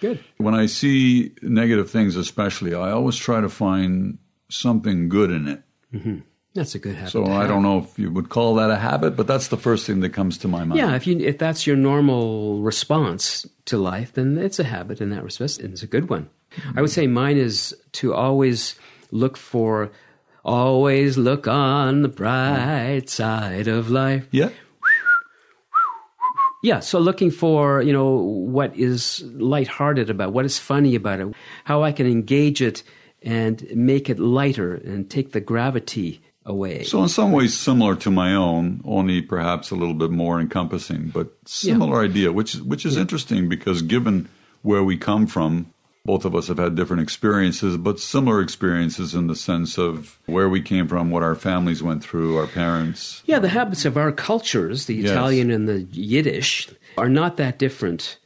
Good. 0.00 0.24
When 0.38 0.54
I 0.54 0.66
see 0.66 1.32
negative 1.42 1.90
things, 1.90 2.16
especially, 2.16 2.74
I 2.74 2.90
always 2.90 3.16
try 3.16 3.40
to 3.40 3.48
find 3.48 4.18
something 4.48 5.08
good 5.08 5.30
in 5.30 5.48
it. 5.48 5.62
Mm-hmm. 5.94 6.18
That's 6.54 6.74
a 6.74 6.78
good 6.78 6.96
habit. 6.96 7.12
So 7.12 7.24
I 7.26 7.46
don't 7.46 7.62
know 7.62 7.78
if 7.78 7.98
you 7.98 8.10
would 8.10 8.28
call 8.28 8.56
that 8.56 8.70
a 8.70 8.76
habit, 8.76 9.16
but 9.16 9.26
that's 9.26 9.48
the 9.48 9.56
first 9.56 9.86
thing 9.86 10.00
that 10.00 10.10
comes 10.10 10.36
to 10.38 10.48
my 10.48 10.64
mind. 10.64 10.78
Yeah, 10.78 10.94
if 10.94 11.06
you 11.06 11.18
if 11.18 11.38
that's 11.38 11.66
your 11.66 11.76
normal 11.76 12.60
response 12.60 13.46
to 13.66 13.78
life, 13.78 14.12
then 14.12 14.36
it's 14.36 14.58
a 14.58 14.64
habit 14.64 15.00
in 15.00 15.10
that 15.10 15.24
respect, 15.24 15.58
and 15.60 15.72
it's 15.72 15.82
a 15.82 15.86
good 15.86 16.10
one. 16.10 16.28
I 16.76 16.82
would 16.82 16.90
say 16.90 17.06
mine 17.06 17.38
is 17.38 17.74
to 17.92 18.12
always 18.12 18.74
look 19.12 19.36
for, 19.36 19.92
always 20.44 21.16
look 21.16 21.46
on 21.46 22.02
the 22.02 22.08
bright 22.08 23.08
side 23.08 23.68
of 23.68 23.90
life. 23.90 24.26
Yeah. 24.32 24.50
Yeah, 26.64 26.78
so 26.78 27.00
looking 27.00 27.32
for 27.32 27.82
you 27.82 27.92
know 27.92 28.12
what 28.12 28.76
is 28.76 29.22
lighthearted 29.34 30.10
about, 30.10 30.32
what 30.32 30.44
is 30.44 30.58
funny 30.58 30.94
about 30.94 31.20
it, 31.20 31.34
how 31.64 31.82
I 31.82 31.90
can 31.90 32.06
engage 32.06 32.62
it 32.62 32.84
and 33.20 33.64
make 33.74 34.08
it 34.08 34.18
lighter 34.18 34.74
and 34.74 35.10
take 35.10 35.32
the 35.32 35.40
gravity 35.40 36.22
away. 36.44 36.84
So 36.84 37.02
in 37.02 37.08
some 37.08 37.32
ways 37.32 37.58
similar 37.58 37.96
to 37.96 38.10
my 38.10 38.34
own, 38.34 38.80
only 38.84 39.22
perhaps 39.22 39.70
a 39.70 39.74
little 39.74 39.94
bit 39.94 40.10
more 40.10 40.40
encompassing, 40.40 41.08
but 41.08 41.32
similar 41.46 42.00
idea, 42.02 42.32
which 42.32 42.54
which 42.54 42.86
is 42.86 42.96
interesting 42.96 43.48
because 43.48 43.82
given 43.82 44.28
where 44.62 44.84
we 44.84 44.96
come 44.96 45.26
from, 45.26 45.72
both 46.04 46.24
of 46.24 46.34
us 46.34 46.48
have 46.48 46.58
had 46.58 46.74
different 46.74 47.02
experiences, 47.02 47.76
but 47.76 48.00
similar 48.00 48.40
experiences 48.40 49.14
in 49.14 49.28
the 49.28 49.36
sense 49.36 49.78
of 49.78 50.18
where 50.26 50.48
we 50.48 50.60
came 50.60 50.88
from, 50.88 51.10
what 51.10 51.22
our 51.22 51.34
families 51.36 51.82
went 51.82 52.02
through, 52.02 52.36
our 52.36 52.46
parents. 52.48 53.22
Yeah, 53.26 53.38
the 53.38 53.48
habits 53.48 53.84
of 53.84 53.96
our 53.96 54.10
cultures, 54.12 54.86
the 54.86 54.96
Yes. 54.96 55.10
Italian 55.12 55.50
and 55.50 55.68
the 55.68 55.82
Yiddish, 55.92 56.68
are 56.98 57.08
not 57.08 57.36
that 57.36 57.58
different 57.58 58.18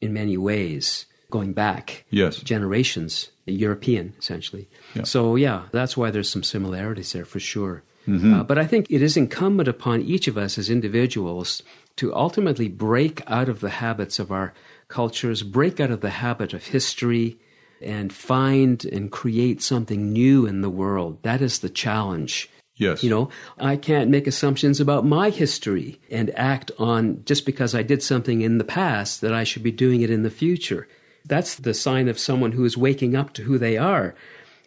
in 0.00 0.12
many 0.12 0.36
ways, 0.36 1.06
going 1.30 1.52
back 1.54 2.04
Yes. 2.10 2.36
generations, 2.36 3.30
European 3.46 4.12
essentially. 4.18 4.68
Yeah. 4.94 5.04
So, 5.04 5.36
yeah, 5.36 5.62
that's 5.72 5.96
why 5.96 6.10
there's 6.10 6.28
some 6.28 6.42
similarities 6.42 7.12
there 7.12 7.24
for 7.24 7.40
sure. 7.40 7.82
Mm-hmm. 8.06 8.34
Uh, 8.34 8.42
but 8.42 8.58
I 8.58 8.66
think 8.66 8.88
it 8.90 9.00
is 9.00 9.16
incumbent 9.16 9.68
upon 9.68 10.02
each 10.02 10.26
of 10.28 10.36
us 10.36 10.58
as 10.58 10.68
individuals 10.68 11.62
to 11.96 12.14
ultimately 12.14 12.68
break 12.68 13.22
out 13.26 13.48
of 13.48 13.60
the 13.60 13.70
habits 13.70 14.18
of 14.18 14.30
our 14.32 14.52
cultures, 14.92 15.42
break 15.42 15.80
out 15.80 15.90
of 15.90 16.02
the 16.02 16.10
habit 16.10 16.52
of 16.52 16.66
history, 16.66 17.38
and 17.80 18.12
find 18.12 18.84
and 18.84 19.10
create 19.10 19.60
something 19.60 20.12
new 20.12 20.46
in 20.46 20.60
the 20.60 20.70
world. 20.70 21.20
That 21.22 21.40
is 21.42 21.58
the 21.58 21.68
challenge. 21.68 22.48
Yes. 22.76 23.02
You 23.02 23.10
know, 23.10 23.28
I 23.58 23.76
can't 23.76 24.10
make 24.10 24.26
assumptions 24.26 24.80
about 24.80 25.04
my 25.04 25.30
history 25.30 26.00
and 26.10 26.30
act 26.36 26.70
on 26.78 27.22
just 27.24 27.44
because 27.44 27.74
I 27.74 27.82
did 27.82 28.02
something 28.02 28.42
in 28.42 28.58
the 28.58 28.64
past 28.64 29.20
that 29.20 29.34
I 29.34 29.44
should 29.44 29.62
be 29.62 29.72
doing 29.72 30.02
it 30.02 30.10
in 30.10 30.22
the 30.22 30.30
future. 30.30 30.86
That's 31.24 31.56
the 31.56 31.74
sign 31.74 32.08
of 32.08 32.18
someone 32.18 32.52
who 32.52 32.64
is 32.64 32.76
waking 32.76 33.16
up 33.16 33.32
to 33.34 33.42
who 33.42 33.58
they 33.58 33.76
are, 33.76 34.14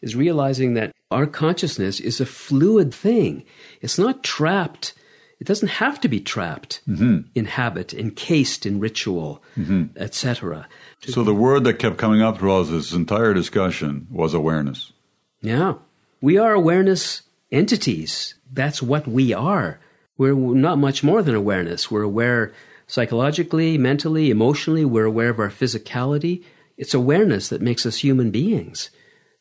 is 0.02 0.16
realizing 0.16 0.74
that 0.74 0.92
our 1.12 1.26
consciousness 1.26 2.00
is 2.00 2.20
a 2.20 2.26
fluid 2.26 2.94
thing. 2.94 3.44
It's 3.82 4.00
not 4.00 4.24
trapped. 4.24 4.94
It 5.40 5.48
doesn't 5.48 5.68
have 5.68 6.00
to 6.02 6.08
be 6.08 6.20
trapped 6.20 6.82
mm-hmm. 6.88 7.28
in 7.34 7.46
habit, 7.46 7.94
encased 7.94 8.66
in 8.66 8.80
ritual, 8.80 9.44
mm-hmm. 9.58 9.86
etc. 9.98 10.68
So 11.06 11.24
the 11.24 11.34
word 11.34 11.66
that 11.66 11.80
kept 11.80 11.98
coming 11.98 12.22
up 12.22 12.40
throughout 12.40 12.64
this 12.64 12.94
entire 12.94 13.34
discussion 13.34 14.08
was 14.10 14.34
awareness. 14.34 14.94
Yeah. 15.42 15.76
We 16.22 16.38
are 16.38 16.54
awareness 16.54 17.24
entities. 17.52 18.36
That's 18.52 18.82
what 18.82 19.08
we 19.08 19.34
are. 19.34 19.80
We're 20.18 20.34
not 20.34 20.78
much 20.78 21.04
more 21.04 21.22
than 21.22 21.36
awareness. 21.36 21.92
We're 21.92 22.02
aware 22.02 22.54
psychologically, 22.88 23.78
mentally, 23.78 24.30
emotionally. 24.30 24.86
We're 24.86 25.06
aware 25.06 25.30
of 25.30 25.40
our 25.40 25.50
physicality. 25.50 26.44
It's 26.78 26.94
awareness 26.94 27.50
that 27.50 27.62
makes 27.62 27.86
us 27.86 27.98
human 27.98 28.32
beings. 28.32 28.90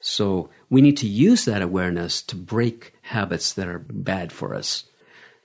So 0.00 0.50
we 0.68 0.82
need 0.82 0.96
to 0.98 1.08
use 1.08 1.44
that 1.44 1.62
awareness 1.62 2.20
to 2.22 2.36
break 2.36 2.94
habits 3.02 3.52
that 3.54 3.68
are 3.68 3.78
bad 3.78 4.32
for 4.32 4.54
us 4.54 4.84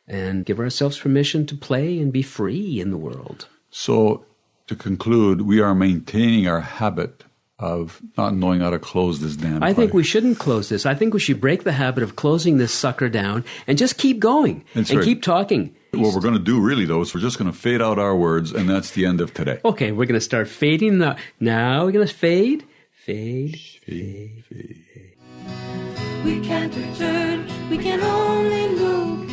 and 0.10 0.46
give 0.46 0.60
ourselves 0.60 0.98
permission 0.98 1.46
to 1.46 1.56
play 1.56 2.00
and 2.00 2.12
be 2.12 2.24
free 2.24 2.82
in 2.82 2.90
the 2.92 2.98
world. 2.98 3.48
So 3.70 4.26
to 4.68 4.76
conclude, 4.76 5.42
we 5.42 5.62
are 5.62 5.76
maintaining 5.76 6.48
our 6.48 6.62
habit 6.62 7.24
of 7.60 8.02
not 8.18 8.34
knowing 8.34 8.62
how 8.62 8.70
to 8.70 8.80
close 8.80 9.20
this 9.20 9.36
damn. 9.36 9.62
I 9.62 9.74
think 9.74 9.94
we 9.94 10.04
shouldn't 10.04 10.40
close 10.40 10.70
this. 10.70 10.86
I 10.86 10.96
think 10.96 11.14
we 11.14 11.20
should 11.20 11.42
break 11.42 11.66
the 11.66 11.74
habit 11.74 12.04
of 12.04 12.16
closing 12.16 12.58
this 12.58 12.74
sucker 12.74 13.10
down 13.10 13.44
and 13.68 13.78
just 13.78 13.98
keep 13.98 14.20
going 14.20 14.64
That's 14.74 14.90
and 14.90 15.00
right. 15.00 15.06
keep 15.06 15.22
talking. 15.22 15.76
What 15.92 16.14
we're 16.14 16.22
going 16.22 16.36
to 16.36 16.40
do 16.40 16.62
really 16.62 16.86
though 16.86 17.02
is 17.02 17.14
we're 17.14 17.22
just 17.22 17.38
going 17.38 17.52
to 17.52 17.58
fade 17.58 17.82
out 17.82 18.00
our 18.00 18.16
words, 18.16 18.52
and 18.52 18.70
that's 18.70 18.92
the 18.92 19.06
end 19.06 19.22
of 19.22 19.34
today. 19.34 19.60
Okay, 19.66 19.92
we're 19.92 20.06
going 20.06 20.20
to 20.20 20.22
start 20.22 20.48
fading 20.48 21.00
the. 21.00 21.18
Now 21.40 21.84
we're 21.86 21.92
going 21.92 22.08
to 22.08 22.14
fade, 22.14 22.66
fade. 22.92 23.60
Fade, 23.84 24.44
fade. 24.48 24.86
We 26.24 26.40
can't 26.42 26.76
return, 26.76 27.48
we 27.70 27.78
can 27.78 28.02
only 28.02 28.68
look 28.76 29.29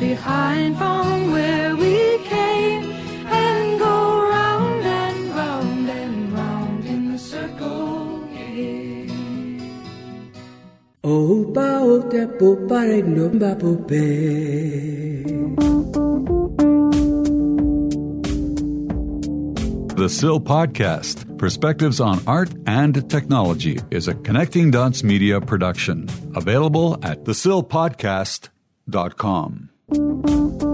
behind 0.00 0.78
from 0.78 1.30
where 1.30 1.76
we 1.76 2.18
came 2.24 2.90
and 3.28 3.78
go 3.78 4.28
round 4.30 4.82
and 4.82 5.28
round 5.36 5.90
and 5.90 6.32
round 6.32 6.84
in 6.86 7.12
the 7.12 7.18
circle 7.18 8.24
again. 8.32 9.60
O 11.04 11.12
oh, 11.12 11.44
pa 11.52 11.84
o 11.84 12.00
te 12.08 12.26
po 12.40 12.56
pare 12.66 13.02
no 13.02 13.28
ba 13.28 13.54
po 13.54 13.76
pe. 13.76 14.06
The 20.00 20.08
SIL 20.08 20.40
Podcast, 20.40 21.36
Perspectives 21.36 22.00
on 22.00 22.22
Art 22.26 22.48
and 22.64 23.06
Technology, 23.10 23.78
is 23.90 24.08
a 24.08 24.14
Connecting 24.14 24.70
Dots 24.70 25.02
Media 25.04 25.42
production. 25.42 26.08
Available 26.34 26.98
at 27.04 27.26
Música 29.92 30.69